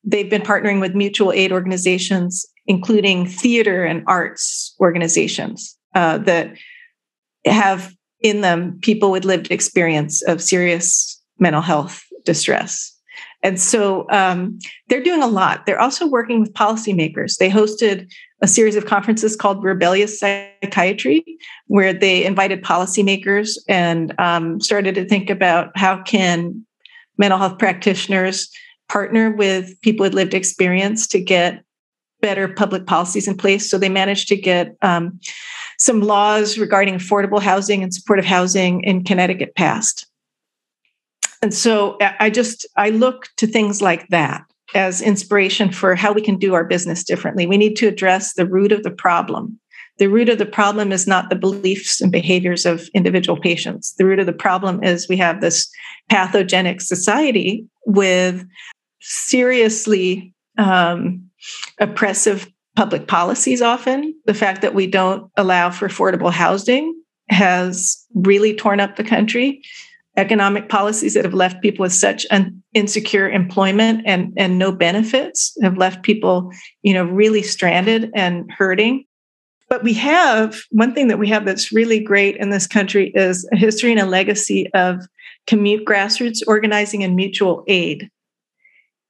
[0.03, 6.57] They've been partnering with mutual aid organizations, including theater and arts organizations uh, that
[7.45, 12.91] have in them people with lived experience of serious mental health distress.
[13.43, 15.67] And so um, they're doing a lot.
[15.67, 17.37] They're also working with policymakers.
[17.37, 21.23] They hosted a series of conferences called Rebellious Psychiatry,
[21.67, 26.65] where they invited policymakers and um, started to think about how can
[27.19, 28.51] mental health practitioners
[28.89, 31.63] partner with people with lived experience to get
[32.23, 33.71] better public policies in place.
[33.71, 35.21] So they managed to get um,
[35.79, 40.07] some laws regarding affordable housing and supportive housing in Connecticut passed.
[41.43, 46.23] And so I just I look to things like that as inspiration for how we
[46.23, 47.47] can do our business differently.
[47.47, 49.61] We need to address the root of the problem.
[49.99, 53.95] The root of the problem is not the beliefs and behaviors of individual patients.
[53.95, 55.71] The root of the problem is we have this
[56.09, 58.45] pathogenic society with
[59.01, 61.31] seriously um,
[61.79, 64.15] oppressive public policies often.
[64.27, 66.95] The fact that we don't allow for affordable housing
[67.31, 69.63] has really torn up the country.
[70.17, 75.57] Economic policies that have left people with such an insecure employment and, and no benefits
[75.63, 76.51] have left people
[76.83, 79.05] you know really stranded and hurting.
[79.69, 83.49] But we have one thing that we have that's really great in this country is
[83.53, 85.01] a history and a legacy of
[85.47, 88.09] commute grassroots organizing and mutual aid.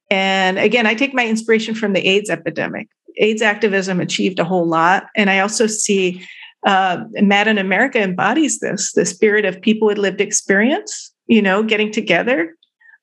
[0.09, 4.67] And again i take my inspiration from the aids epidemic aids activism achieved a whole
[4.67, 6.25] lot and i also see
[6.65, 11.61] uh, Mad in America embodies this the spirit of people with lived experience, you know,
[11.63, 12.55] getting together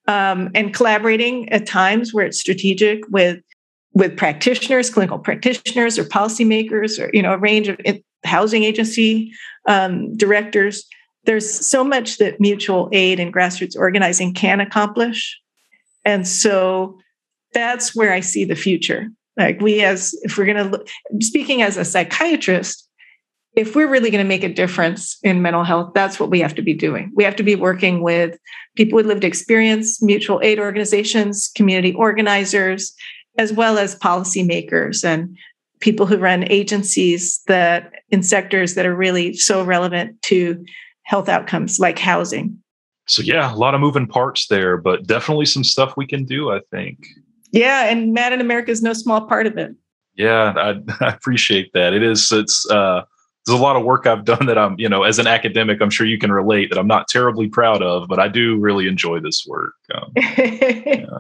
[0.09, 3.40] um, and collaborating at times where it's strategic with
[3.94, 7.79] with practitioners, clinical practitioners, or policymakers, or you know, a range of
[8.25, 9.33] housing agency
[9.68, 10.85] um, directors.
[11.25, 15.38] There's so much that mutual aid and grassroots organizing can accomplish,
[16.05, 16.98] and so
[17.53, 19.09] that's where I see the future.
[19.36, 20.84] Like we, as if we're going to,
[21.20, 22.88] speaking as a psychiatrist,
[23.54, 26.54] if we're really going to make a difference in mental health, that's what we have
[26.54, 27.12] to be doing.
[27.14, 28.38] We have to be working with
[28.76, 32.94] people with lived experience, mutual aid organizations, community organizers,
[33.38, 35.36] as well as policymakers and
[35.80, 40.64] people who run agencies that in sectors that are really so relevant to
[41.02, 42.56] health outcomes like housing.
[43.06, 46.52] So yeah, a lot of moving parts there, but definitely some stuff we can do,
[46.52, 46.98] I think.
[47.52, 49.74] Yeah, and Mad in America is no small part of it.
[50.16, 51.94] Yeah, I, I appreciate that.
[51.94, 53.02] It is it's uh
[53.46, 55.90] there's a lot of work I've done that I'm, you know, as an academic, I'm
[55.90, 59.18] sure you can relate that I'm not terribly proud of, but I do really enjoy
[59.18, 59.74] this work.
[59.92, 61.18] Um, yeah.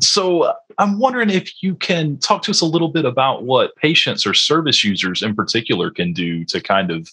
[0.00, 3.76] So uh, I'm wondering if you can talk to us a little bit about what
[3.76, 7.08] patients or service users in particular can do to kind of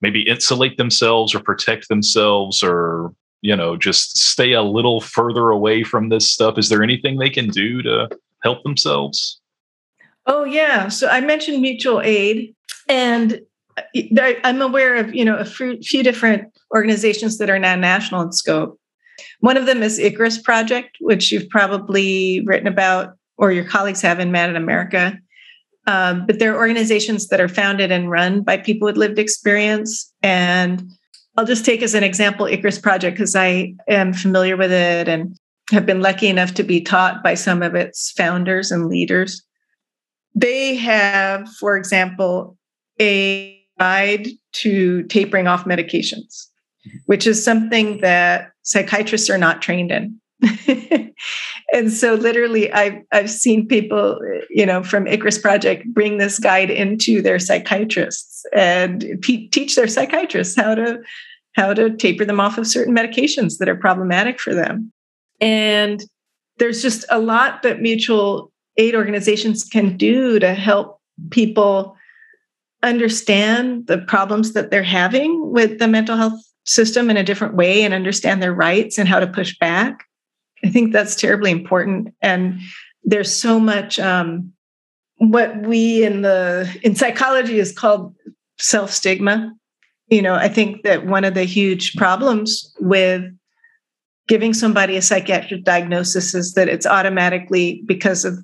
[0.00, 5.82] maybe insulate themselves or protect themselves or you know just stay a little further away
[5.82, 8.08] from this stuff is there anything they can do to
[8.42, 9.40] help themselves
[10.26, 12.54] oh yeah so i mentioned mutual aid
[12.88, 13.40] and
[14.44, 18.78] I'm aware of you know a few different organizations that are now national in scope.
[19.40, 24.18] One of them is Icarus Project, which you've probably written about or your colleagues have
[24.18, 25.18] in Mad in America.
[25.86, 30.12] Um, but they're organizations that are founded and run by people with lived experience.
[30.22, 30.90] And
[31.36, 35.36] I'll just take as an example Icarus Project because I am familiar with it and
[35.70, 39.42] have been lucky enough to be taught by some of its founders and leaders.
[40.34, 42.56] They have, for example,
[43.00, 46.46] a guide to tapering off medications,
[47.06, 50.18] which is something that psychiatrists are not trained in.
[51.72, 54.18] and so literally I've I've seen people,
[54.50, 60.56] you know, from Icarus Project bring this guide into their psychiatrists and teach their psychiatrists
[60.56, 61.00] how to
[61.54, 64.92] how to taper them off of certain medications that are problematic for them.
[65.40, 66.04] And
[66.58, 71.96] there's just a lot that mutual aid organizations can do to help people
[72.82, 77.82] understand the problems that they're having with the mental health system in a different way
[77.82, 80.05] and understand their rights and how to push back.
[80.66, 82.12] I think that's terribly important.
[82.22, 82.58] And
[83.04, 84.52] there's so much um,
[85.18, 88.14] what we in the in psychology is called
[88.58, 89.54] self stigma.
[90.08, 93.24] You know, I think that one of the huge problems with
[94.26, 98.38] giving somebody a psychiatric diagnosis is that it's automatically because of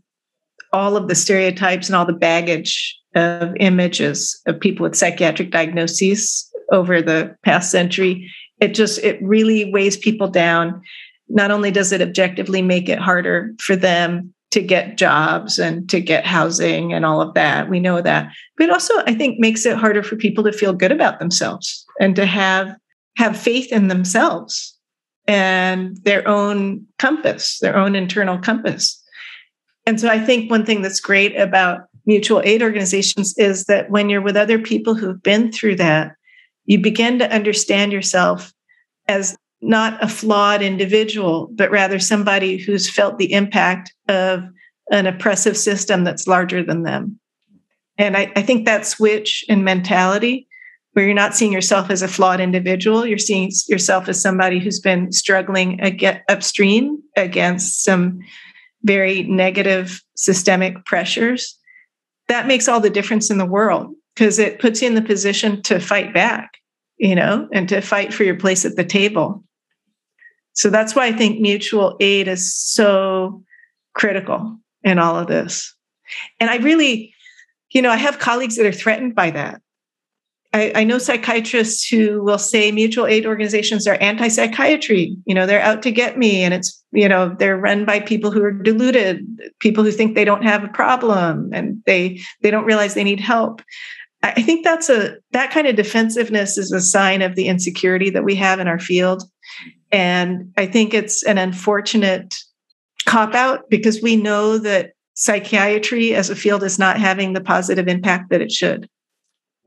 [0.72, 6.48] all of the stereotypes and all the baggage of images of people with psychiatric diagnoses
[6.70, 8.30] over the past century
[8.62, 10.80] it just it really weighs people down
[11.32, 16.00] not only does it objectively make it harder for them to get jobs and to
[16.00, 19.76] get housing and all of that we know that but also i think makes it
[19.76, 22.74] harder for people to feel good about themselves and to have
[23.16, 24.76] have faith in themselves
[25.26, 28.98] and their own compass their own internal compass.
[29.86, 34.08] And so i think one thing that's great about mutual aid organizations is that when
[34.08, 36.16] you're with other people who've been through that,
[36.64, 38.52] you begin to understand yourself
[39.08, 44.42] as not a flawed individual, but rather somebody who's felt the impact of
[44.90, 47.18] an oppressive system that's larger than them.
[47.96, 50.48] And I, I, think that switch in mentality,
[50.92, 54.80] where you're not seeing yourself as a flawed individual, you're seeing yourself as somebody who's
[54.80, 58.18] been struggling again, upstream against some
[58.82, 61.56] very negative systemic pressures.
[62.28, 65.62] That makes all the difference in the world because it puts you in the position
[65.62, 66.50] to fight back,
[66.96, 69.44] you know, and to fight for your place at the table.
[70.54, 73.42] So that's why I think mutual aid is so
[73.94, 75.74] critical in all of this.
[76.40, 77.14] And I really,
[77.70, 79.60] you know, I have colleagues that are threatened by that.
[80.54, 85.16] I, I know psychiatrists who will say mutual aid organizations are anti psychiatry.
[85.24, 88.30] You know, they're out to get me, and it's, you know, they're run by people
[88.30, 89.26] who are deluded,
[89.60, 93.20] people who think they don't have a problem and they they don't realize they need
[93.20, 93.62] help.
[94.22, 98.24] I think that's a that kind of defensiveness is a sign of the insecurity that
[98.24, 99.24] we have in our field.
[99.92, 102.34] And I think it's an unfortunate
[103.04, 107.86] cop out because we know that psychiatry as a field is not having the positive
[107.86, 108.88] impact that it should.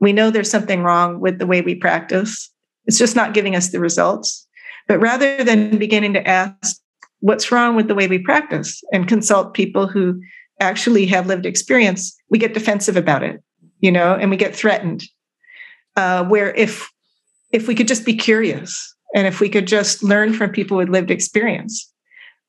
[0.00, 2.50] We know there's something wrong with the way we practice.
[2.86, 4.46] It's just not giving us the results.
[4.88, 6.80] But rather than beginning to ask
[7.20, 10.20] what's wrong with the way we practice and consult people who
[10.60, 13.40] actually have lived experience, we get defensive about it
[13.80, 15.04] you know, and we get threatened.
[15.96, 16.90] Uh, where if
[17.52, 20.88] if we could just be curious and if we could just learn from people with
[20.88, 21.92] lived experience,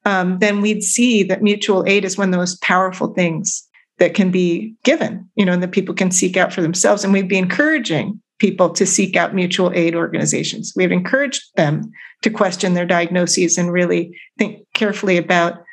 [0.06, 3.68] um, then we'd see that mutual aid is one of the most powerful things
[4.00, 7.04] that can be given, you know, and that people can seek out for themselves.
[7.04, 10.74] And we'd be encouraging people to seek out mutual aid organizations.
[10.76, 11.92] We've encouraged them
[12.22, 15.64] to question their diagnoses and really think carefully about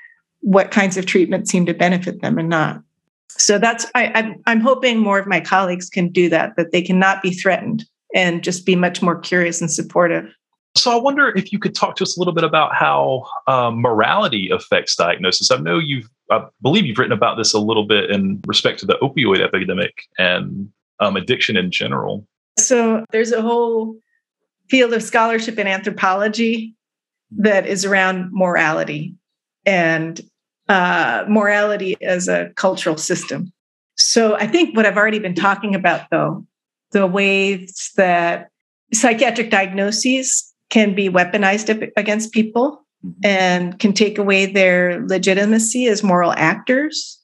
[0.40, 2.82] what kinds of treatment seem to benefit them and not
[3.36, 6.82] so that's I, I'm, I'm hoping more of my colleagues can do that that they
[6.82, 10.26] cannot be threatened and just be much more curious and supportive
[10.76, 13.80] so I wonder if you could talk to us a little bit about how um,
[13.80, 15.50] morality affects diagnosis.
[15.50, 18.86] I know you've, I believe you've written about this a little bit in respect to
[18.86, 20.68] the opioid epidemic and
[21.00, 22.26] um, addiction in general.
[22.58, 23.96] So there's a whole
[24.68, 26.74] field of scholarship in anthropology
[27.36, 29.14] that is around morality
[29.66, 30.20] and
[30.68, 33.52] uh, morality as a cultural system.
[33.96, 36.46] So I think what I've already been talking about, though,
[36.92, 38.48] the ways that
[38.92, 43.20] psychiatric diagnoses can be weaponized against people mm-hmm.
[43.24, 47.20] and can take away their legitimacy as moral actors,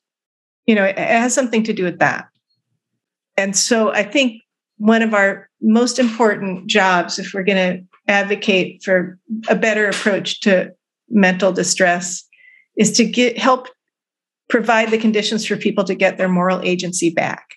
[0.66, 2.28] you know, it has something to do with that.
[3.36, 4.42] And so I think
[4.76, 9.18] one of our most important jobs, if we're going to advocate for
[9.48, 10.72] a better approach to
[11.08, 12.24] mental distress,
[12.76, 13.68] is to get help
[14.48, 17.56] provide the conditions for people to get their moral agency back.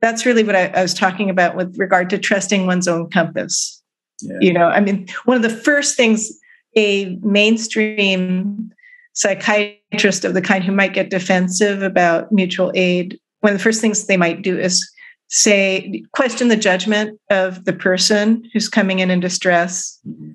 [0.00, 3.77] That's really what I, I was talking about with regard to trusting one's own compass.
[4.20, 4.38] Yeah.
[4.40, 6.30] You know, I mean, one of the first things
[6.76, 8.70] a mainstream
[9.14, 13.80] psychiatrist of the kind who might get defensive about mutual aid, one of the first
[13.80, 14.88] things they might do is
[15.28, 19.98] say, question the judgment of the person who's coming in in distress.
[20.06, 20.32] Mm-hmm.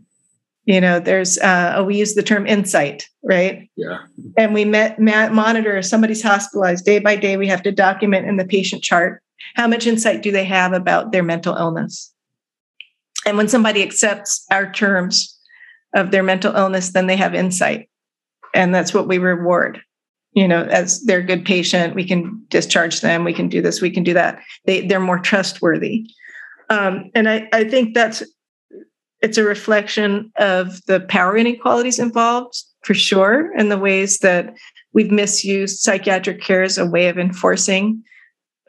[0.65, 3.69] You know there's uh, oh, we use the term insight right?
[3.75, 3.99] Yeah.
[4.37, 7.37] And we met, monitor somebody's hospitalized day by day.
[7.37, 9.21] We have to document in the patient chart
[9.55, 12.12] how much insight do they have about their mental illness
[13.25, 15.37] and when somebody accepts our terms
[15.95, 17.89] of their mental illness then they have insight.
[18.53, 19.81] And that's what we reward.
[20.33, 23.81] You know as they're a good patient we can discharge them we can do this
[23.81, 24.41] we can do that.
[24.65, 26.07] They, they're more trustworthy.
[26.69, 28.23] Um, and I, I think that's
[29.21, 34.53] it's a reflection of the power inequalities involved for sure and the ways that
[34.93, 38.03] we've misused psychiatric care as a way of enforcing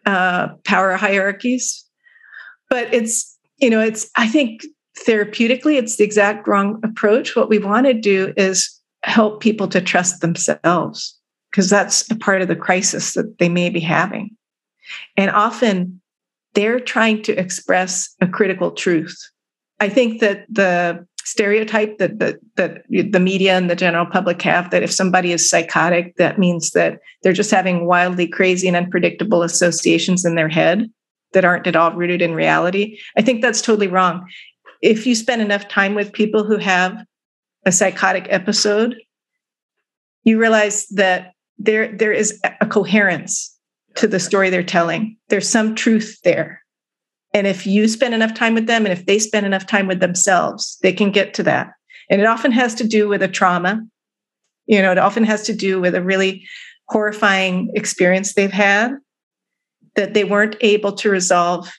[0.07, 1.85] uh, power hierarchies.
[2.71, 4.63] But it's you know it's i think
[4.97, 7.37] therapeutically it's the exact wrong approach.
[7.37, 11.19] What we want to do is help people to trust themselves
[11.51, 14.31] because that's a part of the crisis that they may be having.
[15.17, 16.01] And often
[16.55, 19.17] they're trying to express a critical truth.
[19.81, 24.71] I think that the stereotype that the, that the media and the general public have
[24.71, 29.43] that if somebody is psychotic, that means that they're just having wildly crazy and unpredictable
[29.43, 30.89] associations in their head
[31.35, 32.99] that aren't at all rooted in reality.
[33.17, 34.27] I think that's totally wrong.
[34.81, 37.05] If you spend enough time with people who have
[37.67, 38.97] a psychotic episode,
[40.25, 43.55] you realize that there there is a coherence
[43.97, 45.17] to the story they're telling.
[45.29, 46.63] There's some truth there.
[47.33, 50.01] And if you spend enough time with them and if they spend enough time with
[50.01, 51.71] themselves, they can get to that.
[52.11, 53.83] And it often has to do with a trauma.
[54.67, 56.47] You know, it often has to do with a really
[56.89, 58.93] horrifying experience they've had
[59.97, 61.71] that they weren't able to resolve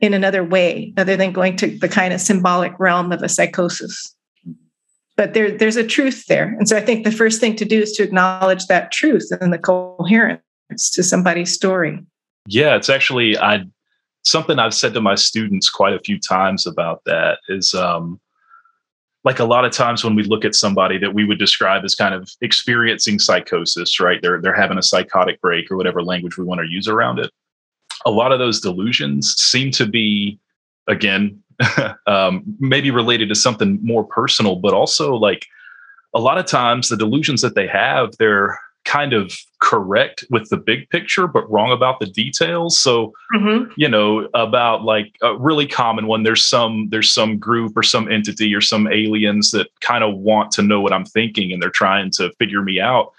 [0.00, 4.14] in another way other than going to the kind of symbolic realm of a psychosis.
[5.16, 6.54] But there, there's a truth there.
[6.58, 9.52] And so I think the first thing to do is to acknowledge that truth and
[9.52, 10.42] the coherence
[10.92, 12.00] to somebody's story.
[12.46, 13.64] Yeah, it's actually I
[14.24, 18.20] something I've said to my students quite a few times about that is um,
[19.22, 21.94] like a lot of times when we look at somebody that we would describe as
[21.94, 24.20] kind of experiencing psychosis, right?
[24.20, 27.30] They're they're having a psychotic break or whatever language we want to use around it.
[28.06, 30.38] A lot of those delusions seem to be,
[30.88, 31.42] again,
[32.06, 35.46] um, maybe related to something more personal, but also like
[36.14, 40.56] a lot of times the delusions that they have, they're kind of correct with the
[40.56, 43.70] big picture but wrong about the details so mm-hmm.
[43.76, 48.10] you know about like a really common one there's some there's some group or some
[48.12, 51.70] entity or some aliens that kind of want to know what i'm thinking and they're
[51.70, 53.12] trying to figure me out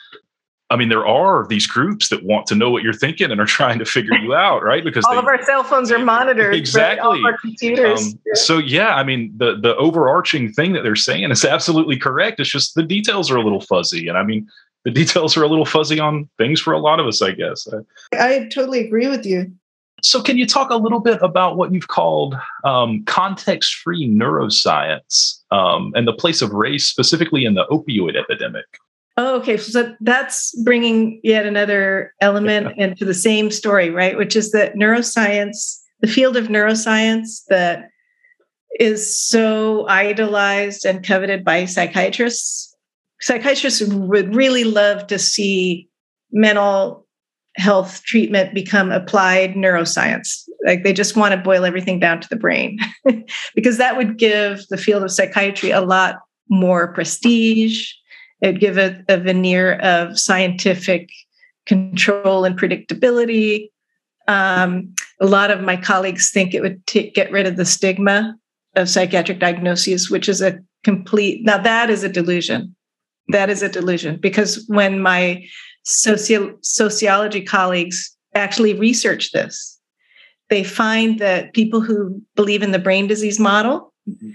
[0.72, 3.45] I mean, there are these groups that want to know what you're thinking and are
[3.45, 4.84] trying to figure you out, right?
[4.84, 7.22] Because all they, of our cell phones are monitored, exactly.
[7.22, 7.34] Right?
[7.34, 8.13] our computers.
[8.13, 8.34] Um, yeah.
[8.34, 12.39] So yeah, I mean, the the overarching thing that they're saying is absolutely correct.
[12.39, 14.47] It's just the details are a little fuzzy, and I mean,
[14.86, 17.68] the details are a little fuzzy on things for a lot of us, I guess.
[18.13, 19.51] I totally agree with you.
[20.01, 25.41] So, can you talk a little bit about what you've called um, context free neuroscience
[25.51, 28.66] um, and the place of race, specifically in the opioid epidemic?
[29.18, 29.57] Oh, okay.
[29.57, 34.18] So that's bringing yet another element into the same story, right?
[34.18, 37.89] Which is that neuroscience, the field of neuroscience that
[38.78, 42.76] is so idolized and coveted by psychiatrists
[43.22, 45.89] psychiatrists would really love to see
[46.32, 47.07] mental
[47.57, 50.43] health treatment become applied neuroscience.
[50.66, 52.78] Like they just want to boil everything down to the brain
[53.55, 56.18] because that would give the field of psychiatry a lot
[56.49, 57.91] more prestige.
[58.41, 61.09] It'd give it a veneer of scientific
[61.65, 63.69] control and predictability.
[64.27, 68.36] Um, a lot of my colleagues think it would t- get rid of the stigma
[68.75, 72.75] of psychiatric diagnoses, which is a complete, now that is a delusion
[73.29, 75.43] that is a delusion because when my
[75.83, 79.79] socio- sociology colleagues actually research this,
[80.49, 84.31] they find that people who believe in the brain disease model mm-hmm.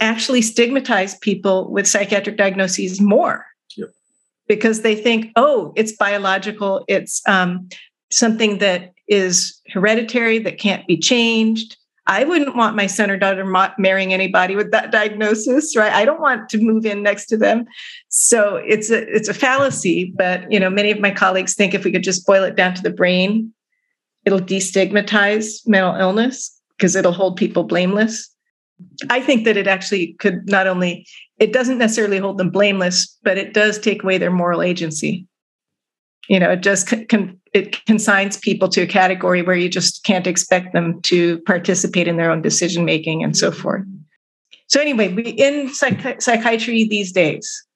[0.00, 3.88] Actually stigmatize people with psychiatric diagnoses more yep.
[4.48, 7.68] because they think, oh, it's biological, it's um,
[8.10, 11.76] something that is hereditary that can't be changed.
[12.06, 13.44] I wouldn't want my son or daughter
[13.78, 15.92] marrying anybody with that diagnosis, right?
[15.92, 17.66] I don't want to move in next to them.
[18.08, 21.84] So it's a it's a fallacy, but you know, many of my colleagues think if
[21.84, 23.52] we could just boil it down to the brain,
[24.24, 28.34] it'll destigmatize mental illness because it'll hold people blameless.
[29.08, 31.06] I think that it actually could not only
[31.38, 35.26] it doesn't necessarily hold them blameless, but it does take away their moral agency.
[36.28, 36.92] You know, it just
[37.52, 42.16] it consigns people to a category where you just can't expect them to participate in
[42.16, 43.84] their own decision making and so forth.
[44.68, 47.66] So anyway, we in psychi- psychiatry these days,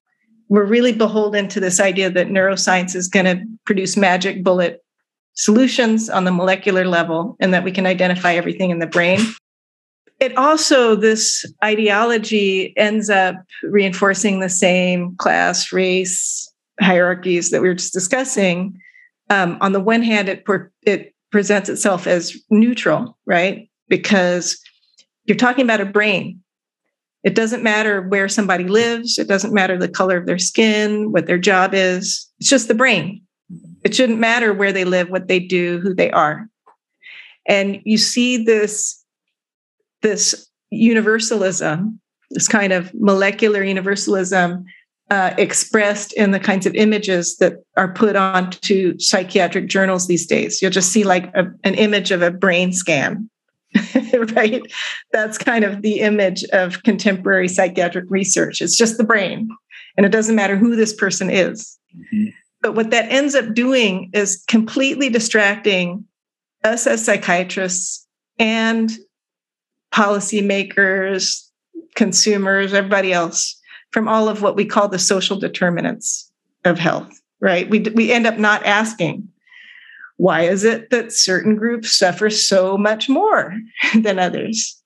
[0.49, 4.85] we're really beholden to this idea that neuroscience is going to produce magic bullet
[5.35, 9.19] solutions on the molecular level and that we can identify everything in the brain.
[10.25, 16.51] It also, this ideology ends up reinforcing the same class, race
[16.81, 18.81] hierarchies that we were just discussing
[19.31, 20.45] um, on the one hand, it
[20.83, 23.69] it presents itself as neutral, right?
[23.89, 24.61] Because
[25.25, 26.41] you're talking about a brain.
[27.23, 29.19] It doesn't matter where somebody lives.
[29.19, 32.31] It doesn't matter the color of their skin, what their job is.
[32.39, 33.23] It's just the brain.
[33.83, 36.47] It shouldn't matter where they live, what they do, who they are.
[37.47, 39.03] And you see this,
[40.05, 41.99] this universalism,
[42.31, 44.65] this kind of molecular universalism
[45.11, 50.61] uh, expressed in the kinds of images that are put onto psychiatric journals these days.
[50.61, 53.29] You'll just see like a, an image of a brain scan,
[54.35, 54.63] right?
[55.13, 58.61] That's kind of the image of contemporary psychiatric research.
[58.61, 59.49] It's just the brain,
[59.97, 61.79] and it doesn't matter who this person is.
[61.97, 62.31] Mm-hmm.
[62.63, 66.05] But what that ends up doing is completely distracting
[66.63, 68.07] us as psychiatrists
[68.39, 68.91] and
[69.95, 71.49] policymakers,
[71.95, 73.59] consumers, everybody else
[73.93, 76.31] from all of what we call the social determinants
[76.65, 77.71] of health, right?
[77.71, 79.29] We, we end up not asking,
[80.17, 83.55] why is it that certain groups suffer so much more
[84.01, 84.81] than others?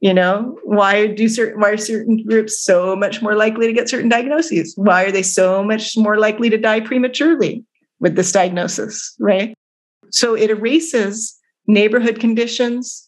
[0.00, 3.88] You know, why do certain why are certain groups so much more likely to get
[3.88, 4.72] certain diagnoses?
[4.76, 7.64] Why are they so much more likely to die prematurely
[7.98, 9.54] with this diagnosis, right?
[10.10, 11.36] So it erases
[11.66, 13.07] neighborhood conditions,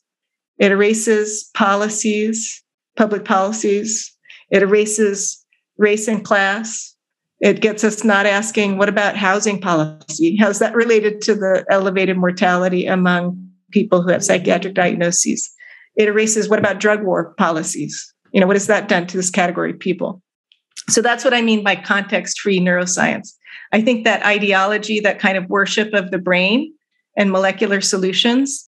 [0.60, 2.62] it erases policies,
[2.96, 4.16] public policies,
[4.50, 5.44] it erases
[5.76, 6.94] race and class.
[7.40, 10.36] It gets us not asking, what about housing policy?
[10.36, 15.50] How's that related to the elevated mortality among people who have psychiatric diagnoses?
[15.96, 18.14] it erases what about drug war policies?
[18.32, 20.22] You know, what has that done to this category of people?
[20.88, 23.32] So that's what I mean by context free neuroscience.
[23.72, 26.72] I think that ideology, that kind of worship of the brain
[27.16, 28.68] and molecular solutions,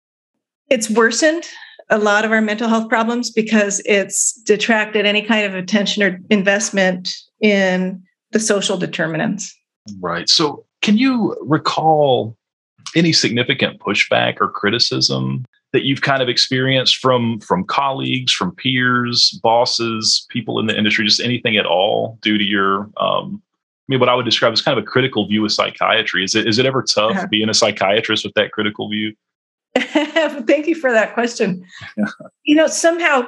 [0.69, 1.47] it's worsened
[1.89, 6.19] a lot of our mental health problems because it's detracted any kind of attention or
[6.29, 7.09] investment
[7.41, 9.55] in the social determinants.
[9.99, 10.27] Right.
[10.29, 12.37] So, can you recall
[12.95, 19.37] any significant pushback or criticism that you've kind of experienced from from colleagues, from peers,
[19.43, 23.41] bosses, people in the industry, just anything at all due to your um,
[23.87, 26.23] I mean, what I would describe as kind of a critical view of psychiatry.
[26.23, 27.27] Is it is it ever tough uh-huh.
[27.29, 29.13] being a psychiatrist with that critical view?
[30.47, 31.65] Thank you for that question.
[31.97, 32.05] Yeah.
[32.43, 33.27] You know, somehow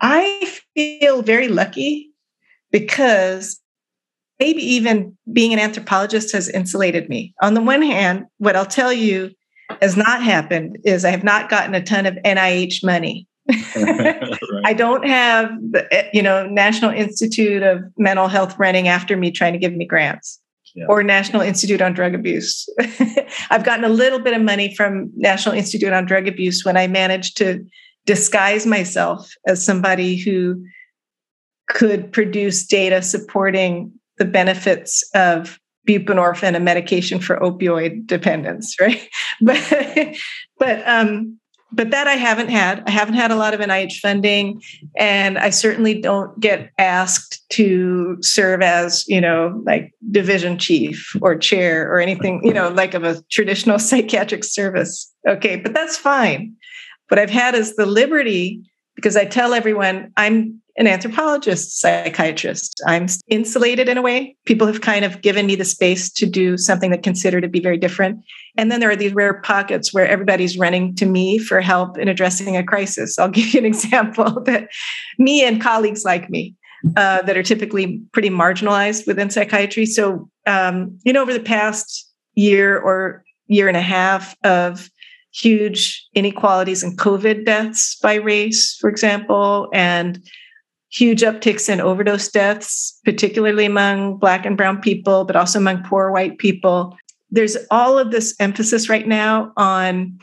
[0.00, 2.10] I feel very lucky
[2.70, 3.60] because
[4.38, 7.34] maybe even being an anthropologist has insulated me.
[7.42, 9.30] On the one hand, what I'll tell you
[9.80, 13.26] has not happened is I have not gotten a ton of NIH money.
[13.76, 14.38] right.
[14.64, 19.52] I don't have the you know National Institute of Mental Health running after me trying
[19.52, 20.40] to give me grants
[20.74, 20.86] yeah.
[20.88, 22.68] or National Institute on Drug Abuse.
[23.50, 26.86] I've gotten a little bit of money from National Institute on Drug Abuse when I
[26.86, 27.64] managed to
[28.06, 30.62] disguise myself as somebody who
[31.68, 35.58] could produce data supporting the benefits of
[35.88, 39.08] buprenorphine, a medication for opioid dependence, right?
[39.40, 40.16] But
[40.58, 41.38] but um,
[41.74, 42.82] but that I haven't had.
[42.86, 44.62] I haven't had a lot of NIH funding,
[44.96, 51.36] and I certainly don't get asked to serve as, you know, like division chief or
[51.36, 55.12] chair or anything, you know, like of a traditional psychiatric service.
[55.28, 56.54] Okay, but that's fine.
[57.08, 58.62] What I've had is the liberty
[58.94, 62.82] because I tell everyone I'm an anthropologist, psychiatrist.
[62.86, 64.36] I'm insulated in a way.
[64.44, 67.60] People have kind of given me the space to do something that consider to be
[67.60, 68.24] very different.
[68.56, 72.08] And then there are these rare pockets where everybody's running to me for help in
[72.08, 73.18] addressing a crisis.
[73.18, 74.68] I'll give you an example that
[75.18, 76.56] me and colleagues like me
[76.96, 79.86] uh, that are typically pretty marginalized within psychiatry.
[79.86, 84.90] So, um, you know, over the past year or year and a half of
[85.32, 90.22] huge inequalities in COVID deaths by race, for example, and
[90.94, 96.12] huge upticks in overdose deaths, particularly among Black and Brown people, but also among poor
[96.12, 96.96] white people.
[97.30, 100.18] There's all of this emphasis right now on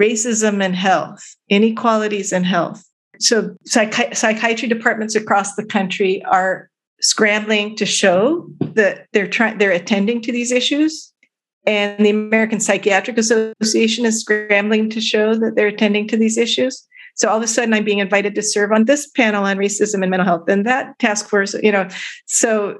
[0.00, 2.84] racism and health, inequalities in health.
[3.20, 6.68] So, psychi- psychiatry departments across the country are
[7.00, 11.12] scrambling to show that they're trying they're attending to these issues
[11.66, 16.86] and the American Psychiatric Association is scrambling to show that they're attending to these issues
[17.14, 20.02] so all of a sudden, I'm being invited to serve on this panel on racism
[20.02, 21.88] and mental health and that task force, you know.
[22.26, 22.78] So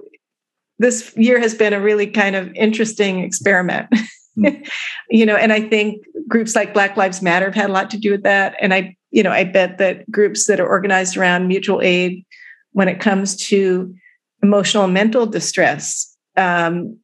[0.79, 3.89] this year has been a really kind of interesting experiment.
[4.37, 4.69] Mm.
[5.09, 7.99] you know, and I think groups like Black Lives Matter have had a lot to
[7.99, 8.57] do with that.
[8.61, 12.25] And I, you know, I bet that groups that are organized around mutual aid
[12.73, 13.95] when it comes to
[14.43, 16.99] emotional and mental distress, um,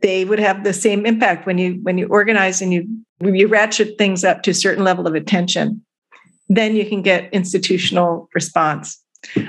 [0.00, 2.86] they would have the same impact when you when you organize and you
[3.20, 5.82] you ratchet things up to a certain level of attention
[6.48, 9.02] then you can get institutional response.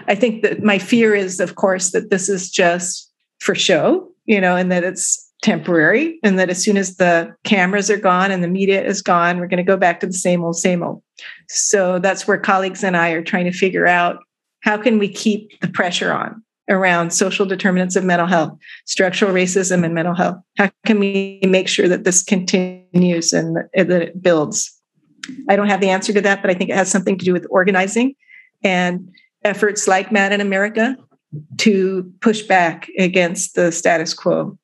[0.08, 4.42] I think that my fear is, of course, that this is just for show, you
[4.42, 8.44] know, and that it's temporary, and that as soon as the cameras are gone and
[8.44, 11.02] the media is gone, we're going to go back to the same old, same old.
[11.48, 14.18] So that's where colleagues and I are trying to figure out
[14.62, 18.52] how can we keep the pressure on around social determinants of mental health,
[18.86, 20.38] structural racism and mental health?
[20.58, 24.76] How can we make sure that this continues and that it builds?
[25.48, 27.34] I don't have the answer to that, but I think it has something to do
[27.34, 28.16] with organizing
[28.64, 29.10] and
[29.44, 30.98] efforts like Mad in America
[31.58, 34.42] to push back against the status quo.
[34.42, 34.58] I'm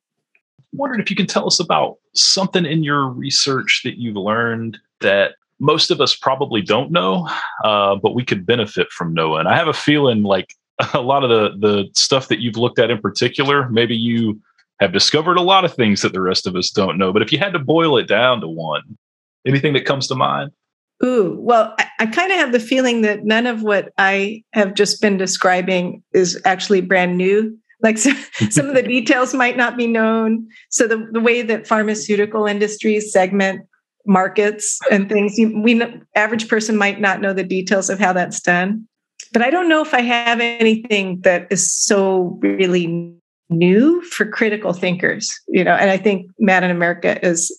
[0.73, 5.35] wondering if you can tell us about something in your research that you've learned that
[5.59, 7.29] most of us probably don't know,
[7.63, 9.47] uh, but we could benefit from knowing.
[9.47, 10.53] I have a feeling like
[10.93, 14.41] a lot of the the stuff that you've looked at in particular, maybe you
[14.81, 17.13] have discovered a lot of things that the rest of us don't know.
[17.13, 18.97] But if you had to boil it down to one,
[19.45, 20.51] Anything that comes to mind?
[21.03, 24.73] Ooh, well, I, I kind of have the feeling that none of what I have
[24.73, 27.57] just been describing is actually brand new.
[27.81, 28.11] Like so,
[28.49, 30.47] some of the details might not be known.
[30.69, 33.67] So the, the way that pharmaceutical industries segment
[34.07, 35.81] markets and things, you, we
[36.15, 38.87] average person might not know the details of how that's done.
[39.33, 43.13] But I don't know if I have anything that is so really
[43.49, 45.73] new for critical thinkers, you know.
[45.73, 47.51] And I think Mad in America is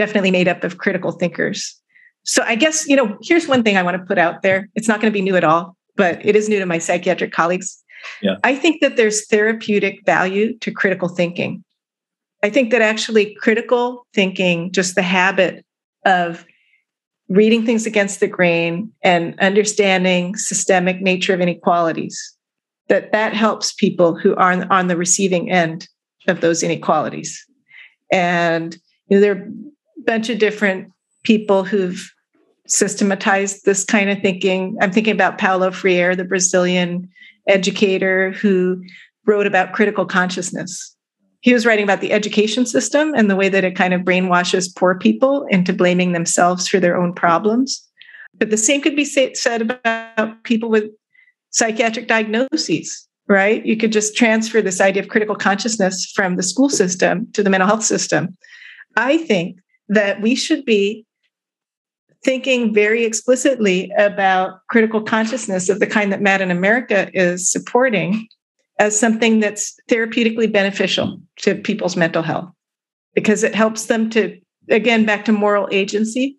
[0.00, 1.78] definitely made up of critical thinkers.
[2.24, 4.66] So I guess, you know, here's one thing I want to put out there.
[4.74, 7.32] It's not going to be new at all, but it is new to my psychiatric
[7.32, 7.76] colleagues.
[8.22, 8.36] Yeah.
[8.42, 11.62] I think that there's therapeutic value to critical thinking.
[12.42, 15.66] I think that actually critical thinking, just the habit
[16.06, 16.46] of
[17.28, 22.34] reading things against the grain and understanding systemic nature of inequalities
[22.88, 25.86] that that helps people who are on, on the receiving end
[26.26, 27.44] of those inequalities
[28.10, 28.78] and
[29.10, 29.48] you know, there
[30.04, 30.90] bunch of different
[31.24, 32.10] people who've
[32.66, 37.08] systematized this kind of thinking i'm thinking about paulo freire the brazilian
[37.48, 38.82] educator who
[39.26, 40.96] wrote about critical consciousness
[41.40, 44.74] he was writing about the education system and the way that it kind of brainwashes
[44.76, 47.86] poor people into blaming themselves for their own problems.
[48.38, 50.84] But the same could be said about people with
[51.50, 53.64] psychiatric diagnoses, right?
[53.64, 57.50] You could just transfer this idea of critical consciousness from the school system to the
[57.50, 58.36] mental health system.
[58.96, 59.58] I think
[59.90, 61.04] that we should be
[62.24, 68.26] thinking very explicitly about critical consciousness of the kind that Mad in America is supporting
[68.78, 72.50] as something that's therapeutically beneficial to people's mental health
[73.14, 74.38] because it helps them to,
[74.68, 76.38] again, back to moral agency,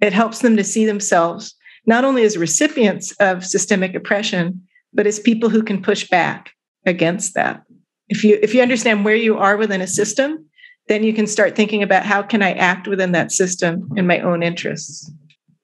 [0.00, 1.54] it helps them to see themselves
[1.86, 4.60] not only as recipients of systemic oppression,
[4.92, 6.50] but as people who can push back
[6.86, 7.62] against that.
[8.08, 10.46] If you if you understand where you are within a system,
[10.88, 14.20] then you can start thinking about how can I act within that system in my
[14.20, 15.10] own interests.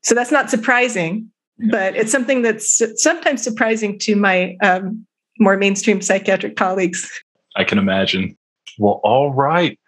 [0.03, 1.31] So that's not surprising,
[1.71, 5.07] but it's something that's sometimes surprising to my um,
[5.39, 7.09] more mainstream psychiatric colleagues.
[7.57, 8.37] I can imagine.
[8.79, 9.79] Well, all right.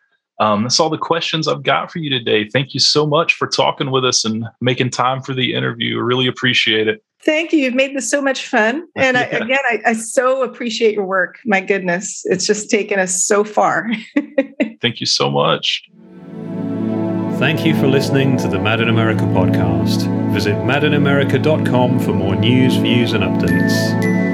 [0.40, 2.48] Um, that's all the questions I've got for you today.
[2.48, 5.98] Thank you so much for talking with us and making time for the interview.
[5.98, 7.02] I really appreciate it.
[7.24, 7.60] Thank you.
[7.60, 8.86] You've made this so much fun.
[8.94, 9.22] And yeah.
[9.22, 11.38] I, again, I, I, so appreciate your work.
[11.46, 13.90] My goodness, it's just taken us so far.
[14.82, 15.82] Thank you so much.
[17.38, 20.32] Thank you for listening to the Mad in America podcast.
[20.32, 24.33] Visit madinamerica.com for more news, views, and updates.